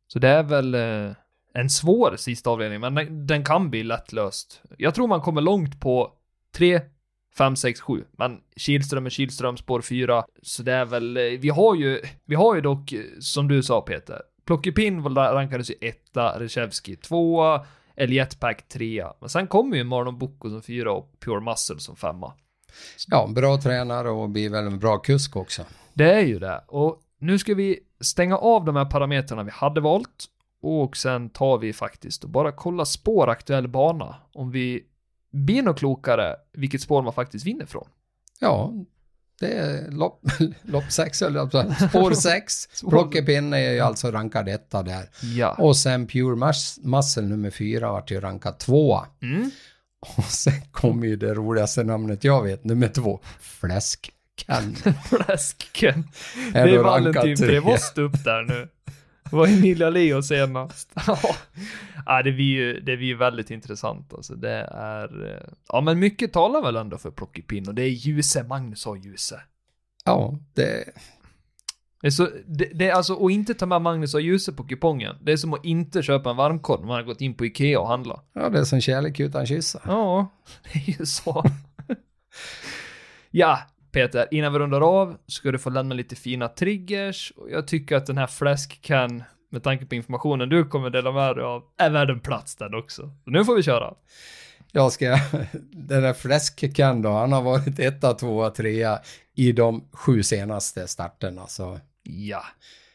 Så 0.08 0.20
det 0.20 0.30
är 0.30 0.44
väl 0.44 0.76
eh, 0.76 1.16
en 1.56 1.70
svår 1.70 2.16
sista 2.18 2.50
avdelning, 2.50 2.80
men 2.80 2.96
den, 2.96 3.28
den 3.28 3.44
kan 3.44 3.70
bli 3.70 3.84
lättlöst. 3.84 4.62
Jag 4.78 4.96
tror 4.96 5.08
man 5.08 5.22
kommer 5.22 5.42
långt 5.42 5.80
på 5.80 6.12
3, 6.56 6.82
5, 7.38 7.56
6, 7.56 7.82
7. 7.82 8.04
Men 8.18 8.38
Kihlström 8.56 9.06
är 9.06 9.10
Kihlström, 9.10 9.58
spår 9.58 9.82
4. 9.82 10.24
Så 10.42 10.64
det 10.64 10.74
är 10.74 10.86
väl, 10.86 11.18
eh, 11.18 11.24
vi 11.24 11.50
har 11.50 11.76
ju, 11.76 12.02
vi 12.26 12.36
har 12.36 12.56
ju 12.56 12.62
dock, 12.62 12.92
eh, 12.92 13.00
som 13.20 13.48
du 13.48 13.64
sa 13.64 13.82
Peter, 13.82 14.22
Plockepinn 14.46 15.02
var- 15.02 15.34
rankades 15.34 15.70
ju 15.70 15.76
etta, 15.82 16.40
Reshevski 16.40 16.96
tvåa, 16.96 17.66
Eljetpack 17.96 18.68
trea. 18.68 19.14
Men 19.20 19.30
sen 19.30 19.48
kommer 19.48 19.78
ju 19.78 19.84
Marlon 19.84 20.18
Bocco 20.18 20.50
som 20.50 20.62
fyra 20.62 20.92
och 20.92 21.12
Pure 21.20 21.40
Muscle 21.42 21.80
som 21.80 21.96
femma. 21.96 22.34
ja 23.08 23.28
bra 23.36 23.58
tränare 23.62 24.10
och 24.10 24.30
blir 24.30 24.50
väl 24.50 24.66
en 24.68 24.80
bra 24.80 24.98
kusk 24.98 25.36
också. 25.36 25.66
Det 25.94 26.12
är 26.14 26.22
ju 26.26 26.40
det. 26.40 26.64
Och 26.68 27.02
nu 27.20 27.40
ska 27.40 27.54
vi 27.54 27.80
stänga 28.02 28.38
av 28.38 28.66
de 28.66 28.76
här 28.76 28.86
parametrarna 28.86 29.44
vi 29.44 29.52
hade 29.52 29.82
valt. 29.82 30.26
Och 30.68 30.98
sen 30.98 31.30
tar 31.30 31.58
vi 31.58 31.74
faktiskt 31.74 32.24
och 32.24 32.30
bara 32.30 32.52
kolla 32.52 32.86
spår 32.86 33.30
aktuell 33.30 33.68
bana. 33.68 34.16
Om 34.34 34.52
vi 34.52 34.84
blir 35.32 35.62
något 35.62 35.80
klokare 35.80 36.36
vilket 36.54 36.82
spår 36.82 37.02
man 37.02 37.14
faktiskt 37.14 37.46
vinner 37.46 37.66
från. 37.66 37.88
Ja, 38.40 38.74
det 39.40 39.52
är 39.52 39.92
lopp, 39.92 40.22
lopp 40.62 40.92
sex, 40.92 41.22
eller 41.22 41.88
spår 41.90 42.12
sex. 42.12 42.68
Plockepinn 42.90 43.54
är 43.54 43.72
ju 43.74 43.80
alltså 43.80 44.12
rankad 44.12 44.50
etta 44.50 44.84
där. 44.84 45.10
Ja. 45.36 45.56
Och 45.60 45.78
sen 45.78 46.08
Pure 46.08 46.36
Mus- 46.36 46.80
Muscle 46.84 47.24
nummer 47.24 47.50
fyra 47.50 47.92
vart 47.92 48.12
ju 48.12 48.20
rankad 48.20 48.60
tvåa. 48.60 49.08
Mm. 49.22 49.52
Och 50.18 50.24
sen 50.24 50.62
kommer 50.72 51.08
ju 51.08 51.16
det 51.16 51.34
roligaste 51.34 51.84
namnet 51.84 52.24
jag 52.24 52.44
vet, 52.44 52.64
nummer 52.64 52.88
två. 52.88 53.20
Fläskkan. 53.40 54.76
Fläsken. 55.10 56.08
Är 56.54 56.66
Det 56.68 56.76
är 56.76 56.80
Valentin. 56.84 57.36
Prevost 57.38 57.98
upp 57.98 58.24
där 58.24 58.44
nu. 58.44 58.70
Det 59.30 59.36
var 59.36 59.48
Emilia 59.48 59.90
Leo 59.90 60.22
senast. 60.22 60.94
ja, 62.06 62.24
det 62.24 62.32
blir 62.32 62.46
ju, 62.46 62.80
det 62.80 62.98
blir 62.98 63.08
ju 63.08 63.16
väldigt 63.16 63.52
intressant 63.52 64.14
alltså. 64.14 64.36
Det 64.36 64.68
är, 64.72 65.28
eh, 65.28 65.54
ja 65.68 65.82
men 65.82 66.00
mycket 66.00 66.34
talar 66.34 66.62
väl 66.62 66.76
ändå 66.76 66.98
för 66.98 67.12
Plockepinn 67.12 67.68
och 67.68 67.76
det 67.76 67.84
är 67.84 67.90
Ljuse, 67.90 68.44
Magnus 68.44 68.86
har 68.86 68.96
Ljuse. 68.96 69.42
Ja, 70.06 70.40
det, 70.54 70.86
Det 72.02 72.08
är, 72.08 72.12
så, 72.12 72.30
det, 72.46 72.66
det 72.74 72.90
är 72.90 72.94
alltså 72.94 73.26
att 73.26 73.32
inte 73.32 73.54
ta 73.54 73.66
med 73.66 73.82
Magnus 73.82 74.14
och 74.14 74.22
Ljuse 74.22 74.54
på 74.54 74.64
kupongen. 74.64 75.16
Det 75.22 75.32
är 75.32 75.38
som 75.38 75.54
att 75.54 75.66
inte 75.66 76.04
köpa 76.04 76.30
en 76.30 76.36
varmkorv 76.36 76.80
när 76.80 76.88
man 76.88 76.96
har 76.96 77.04
gått 77.04 77.22
in 77.22 77.34
på 77.34 77.46
Ikea 77.46 77.80
och 77.80 77.88
handla. 77.88 78.22
ja, 78.34 78.50
det 78.50 78.60
är 78.60 78.64
som 78.64 78.82
kärlek 78.82 79.20
utan 79.20 79.46
kyssar. 79.46 79.82
Ja, 79.86 80.28
det 80.64 80.80
är 80.80 81.00
ju 81.00 81.06
så. 81.06 81.44
ja, 83.32 83.60
Peter, 83.96 84.28
innan 84.32 84.54
vi 84.54 84.60
rundar 84.60 84.82
av 84.82 85.18
ska 85.28 85.52
du 85.52 85.58
få 85.58 85.70
lämna 85.70 85.96
lite 85.96 86.16
fina 86.16 86.48
triggers 86.48 87.34
och 87.36 87.52
jag 87.52 87.68
tycker 87.68 87.96
att 87.96 88.06
den 88.06 88.18
här 88.18 88.28
fläskkan, 88.28 89.24
med 89.52 89.64
tanke 89.64 89.86
på 89.86 89.96
informationen 89.96 90.50
du 90.50 90.66
kommer 90.66 90.90
dela 90.90 91.12
med 91.12 91.36
dig 91.36 91.44
av, 91.44 91.64
är 91.78 91.90
värd 91.90 92.10
en 92.10 92.20
plats 92.20 92.56
den 92.56 92.76
också. 92.76 93.02
Så 93.24 93.30
nu 93.30 93.46
får 93.46 93.56
vi 93.56 93.64
köra. 93.64 93.94
Jag 94.72 94.92
ska, 94.92 95.06
den 95.72 96.02
där 96.04 96.14
Fläskkan 96.14 97.02
då, 97.02 97.10
han 97.10 97.32
har 97.32 97.42
varit 97.42 97.80
etta, 97.80 98.14
tvåa, 98.14 98.50
trea 98.50 99.00
i 99.36 99.52
de 99.52 99.88
sju 99.92 100.24
senaste 100.24 100.88
starterna. 100.88 101.48
Så 101.48 101.80
Ja, 102.04 102.44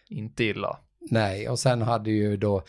inte 0.08 0.44
illa. 0.44 0.78
nej, 1.10 1.48
och 1.48 1.58
sen 1.58 1.82
hade 1.82 2.10
ju 2.10 2.36
då 2.36 2.62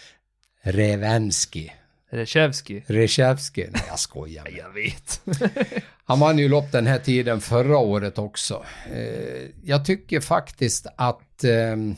Revenski, 0.62 1.74
Reshevski. 2.10 2.84
Reshevski, 2.88 3.68
nej 3.72 3.84
jag 3.88 4.00
skojar. 4.00 4.48
Jag 4.58 4.70
vet. 4.70 5.22
Han 6.06 6.20
vann 6.20 6.38
ju 6.38 6.50
lopp 6.50 6.72
den 6.72 6.88
här 6.88 7.00
tiden 7.00 7.42
förra 7.42 7.78
året 7.78 8.18
också. 8.18 8.66
Eh, 8.92 9.50
jag 9.64 9.86
tycker 9.86 10.20
faktiskt 10.20 10.88
att 10.98 11.44
ehm, 11.44 11.96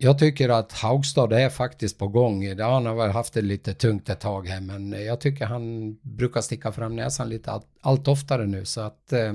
jag 0.00 0.18
tycker 0.18 0.48
att 0.48 0.72
Haugstad 0.72 1.32
är 1.32 1.48
faktiskt 1.48 1.98
på 1.98 2.08
gång. 2.08 2.60
Han 2.60 2.86
har 2.86 2.94
väl 2.94 3.10
haft 3.10 3.34
det 3.34 3.42
lite 3.42 3.74
tungt 3.74 4.08
ett 4.08 4.20
tag 4.20 4.48
här, 4.48 4.60
men 4.60 4.92
jag 4.92 5.20
tycker 5.20 5.46
han 5.46 5.94
brukar 6.02 6.40
sticka 6.40 6.72
fram 6.72 6.96
näsan 6.96 7.28
lite 7.28 7.50
allt, 7.50 7.66
allt 7.80 8.08
oftare 8.08 8.46
nu, 8.46 8.64
så 8.64 8.80
att 8.80 9.12
eh, 9.12 9.34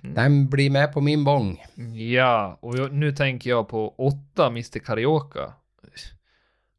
den 0.00 0.48
blir 0.48 0.70
med 0.70 0.92
på 0.92 1.00
min 1.00 1.24
bång. 1.24 1.64
Ja, 1.94 2.58
och 2.60 2.78
jag, 2.78 2.92
nu 2.92 3.12
tänker 3.12 3.50
jag 3.50 3.68
på 3.68 3.94
åtta 3.98 4.46
Mr. 4.46 4.78
Carioca. 4.78 5.52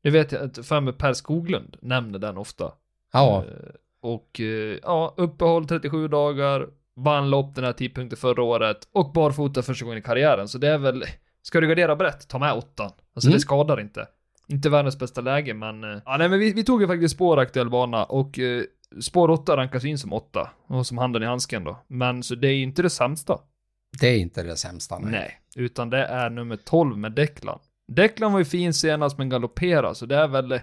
Nu 0.02 0.12
vet 0.12 0.32
jag 0.32 0.42
att 0.42 0.66
för 0.66 0.82
mig 0.82 0.94
Per 0.94 1.14
Skoglund 1.14 1.76
nämner 1.82 2.20
den 2.20 2.38
ofta. 2.38 2.72
Ja, 3.14 3.46
Eh, 3.48 3.72
Och 4.02 4.40
eh, 4.40 4.78
ja, 4.84 5.14
uppehåll 5.18 5.68
37 5.68 6.08
dagar, 6.08 6.68
vann 6.96 7.30
lopp 7.30 7.56
den 7.56 7.64
här 7.64 7.74
tidpunkten 7.74 8.18
förra 8.18 8.44
året 8.44 8.78
och 8.94 9.12
barfota 9.14 9.62
första 9.62 9.86
gången 9.86 9.98
i 10.00 10.02
karriären. 10.02 10.48
Så 10.48 10.58
det 10.58 10.68
är 10.70 10.78
väl, 10.78 11.04
ska 11.42 11.60
du 11.62 11.68
gardera 11.68 11.96
brett, 11.96 12.28
ta 12.28 12.40
med 12.40 12.54
åttan. 12.54 12.92
Alltså 13.16 13.28
Mm. 13.30 13.34
det 13.34 13.40
skadar 13.40 13.80
inte. 13.80 14.08
Inte 14.48 14.70
världens 14.70 15.00
bästa 15.00 15.22
läge, 15.22 15.54
men... 15.54 15.84
eh, 15.84 16.00
Ja, 16.06 16.18
nej, 16.18 16.30
men 16.30 16.40
vi, 16.40 16.54
vi 16.54 16.64
tog 16.64 16.82
ju 16.82 16.88
faktiskt 16.88 17.16
spår 17.16 17.40
aktuell 17.40 17.70
bana 17.70 18.04
och 18.04 18.40
eh, 18.40 18.64
spår 19.02 19.30
8 19.30 19.58
rankas 19.58 19.86
in 19.86 19.98
som 19.98 20.14
8. 20.14 20.50
Och 20.68 20.86
som 20.88 20.98
handen 20.98 21.24
i 21.24 21.26
handsken 21.26 21.64
då. 21.64 21.80
Men 21.88 22.24
så 22.24 22.36
det 22.36 22.48
är 22.48 22.52
ju 22.54 22.64
inte 22.64 22.82
det 22.82 22.90
sämsta. 22.90 23.38
det 24.00 24.08
är 24.08 24.18
inte 24.20 24.44
det 24.44 24.56
sämsta. 24.56 25.00
Nej. 25.00 25.12
Nej, 25.12 25.40
utan 25.56 25.90
det 25.90 26.06
är 26.06 26.30
nummer 26.30 26.56
12 26.56 26.98
med 26.98 27.12
Declan. 27.12 27.60
Declan 27.88 28.32
var 28.32 28.40
ju 28.40 28.46
fin 28.46 28.74
senast 28.74 29.18
men 29.18 29.30
galopperade, 29.30 29.96
så 29.96 30.06
det 30.06 30.16
är 30.16 30.28
väl... 30.28 30.60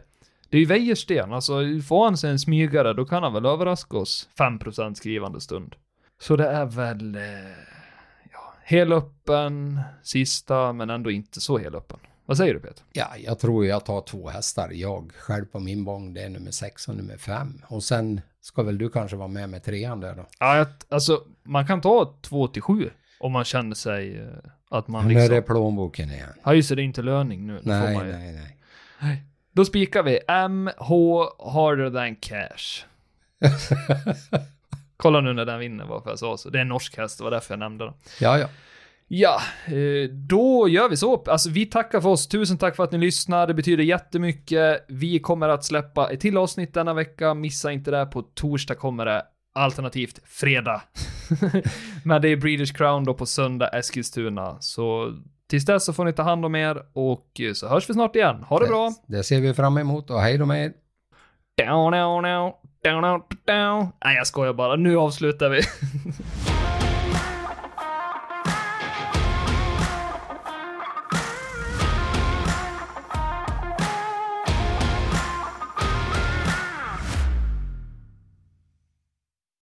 Det 0.49 0.57
är 0.57 0.61
ju 0.61 0.67
Wäjersten, 0.67 1.33
alltså 1.33 1.55
får 1.89 2.05
han 2.05 2.17
sig 2.17 2.31
en 2.31 2.39
smygare 2.39 2.93
då 2.93 3.05
kan 3.05 3.23
han 3.23 3.33
väl 3.33 3.47
överraska 3.47 3.97
oss 3.97 4.29
5% 4.39 4.95
skrivande 4.95 5.41
stund. 5.41 5.75
Så 6.21 6.37
det 6.37 6.49
är 6.49 6.67
väl... 6.67 7.15
Eh, 7.15 7.23
ja, 8.33 8.55
helöppen, 8.65 9.81
sista, 10.03 10.73
men 10.73 10.91
ändå 10.91 11.11
inte 11.11 11.41
så 11.41 11.59
helöppen. 11.59 11.99
Vad 12.27 12.37
säger 12.37 12.55
du 12.55 12.61
Peter? 12.61 12.85
Ja, 12.93 13.07
jag 13.19 13.39
tror 13.39 13.67
jag 13.67 13.85
tar 13.85 14.01
två 14.01 14.29
hästar. 14.29 14.71
Jag 14.73 15.13
själv 15.19 15.45
på 15.45 15.61
min 15.61 15.85
bång, 15.85 16.15
det 16.15 16.23
är 16.23 16.29
nummer 16.29 16.51
sex 16.51 16.89
och 16.89 16.97
nummer 16.97 17.17
fem. 17.17 17.63
Och 17.69 17.83
sen 17.83 18.21
ska 18.41 18.63
väl 18.63 18.79
du 18.79 18.89
kanske 18.89 19.17
vara 19.17 19.29
med 19.29 19.49
med 19.49 19.65
trean 19.65 20.01
där 20.01 20.15
då. 20.15 20.27
Ja, 20.39 20.67
alltså 20.89 21.23
man 21.43 21.67
kan 21.67 21.81
ta 21.81 22.19
2 22.23 22.49
till 22.49 22.63
7 22.63 22.91
om 23.21 23.33
man 23.33 23.45
känner 23.45 23.75
sig 23.75 24.19
eh, 24.19 24.27
att 24.71 24.89
man 24.89 25.09
liksom... 25.09 25.37
är 25.37 25.41
plånboken 25.41 26.11
igen? 26.11 26.29
Ja 26.45 26.55
just 26.55 26.69
det, 26.69 26.75
det 26.75 26.83
är 26.83 26.85
inte 26.85 27.03
löning 27.03 27.47
nu. 27.47 27.53
nu 27.53 27.61
Nej, 27.63 27.95
ju- 27.95 28.13
nej, 28.13 28.33
nej. 29.01 29.23
Då 29.57 29.65
spikar 29.65 30.03
vi 30.03 30.21
MH 30.49 30.91
harder 31.53 31.91
than 31.91 32.17
cash. 32.17 32.85
Kolla 34.97 35.21
nu 35.21 35.33
när 35.33 35.45
den 35.45 35.59
vinner 35.59 35.85
varför 35.85 36.11
jag 36.11 36.19
sa 36.19 36.37
så. 36.37 36.51
Det 36.51 36.59
är 36.59 36.63
en 36.63 36.69
norsk 36.69 36.97
häst, 36.97 37.19
det 37.19 37.25
var 37.25 37.31
därför 37.31 37.53
jag 37.55 37.59
nämnde 37.59 37.85
den. 37.85 37.95
Ja, 38.21 38.39
ja. 38.39 38.49
Ja, 39.09 39.41
eh, 39.67 40.11
då 40.11 40.69
gör 40.69 40.89
vi 40.89 40.97
så. 40.97 41.23
Alltså 41.27 41.51
vi 41.51 41.67
tackar 41.67 42.01
för 42.01 42.09
oss. 42.09 42.29
Tusen 42.29 42.59
tack 42.59 42.77
för 42.77 42.85
att 42.85 42.93
ni 42.93 42.99
lyssnar. 42.99 43.47
Det 43.47 43.55
betyder 43.55 43.85
jättemycket. 43.85 44.85
Vi 44.89 45.19
kommer 45.19 45.49
att 45.49 45.65
släppa 45.65 46.11
ett 46.11 46.21
till 46.21 46.37
avsnitt 46.37 46.75
denna 46.75 46.95
vecka. 46.95 47.35
Missa 47.35 47.73
inte 47.73 47.91
det. 47.91 48.07
På 48.07 48.23
torsdag 48.23 48.75
kommer 48.75 49.05
det. 49.05 49.25
Alternativt 49.55 50.21
fredag. 50.25 50.83
Men 52.05 52.23
det 52.23 52.29
är 52.29 52.37
Breeders 52.37 52.73
Crown 52.73 53.05
då 53.05 53.15
på 53.15 53.27
söndag 53.27 53.69
Eskilstuna. 53.69 54.57
Så 54.61 55.15
tills 55.51 55.65
dess 55.65 55.85
så 55.85 55.93
får 55.93 56.05
ni 56.05 56.13
ta 56.13 56.23
hand 56.23 56.45
om 56.45 56.55
er 56.55 56.83
och 56.93 57.41
eh, 57.41 57.53
så 57.53 57.69
hörs 57.69 57.91
vi 57.91 57.95
snart 57.95 58.17
igen. 58.17 58.43
Ha 58.43 58.59
det 58.59 58.67
bra! 58.67 58.93
Det 59.07 59.25
ser 59.25 59.41
vi 59.41 59.55
fram 59.55 59.79
emot 59.79 60.11
och 60.11 60.21
hej 60.21 60.39
då 60.39 60.47
med 60.47 60.65
er. 60.65 60.73
Down, 61.67 61.93
down, 61.93 62.23
down, 62.23 62.53
down, 62.85 63.23
down. 63.47 63.89
Nej, 64.05 64.17
jag 64.17 64.27
skojar 64.27 64.53
bara. 64.53 64.77
Nu 64.77 64.97
avslutar 64.97 65.49
vi. 65.51 65.61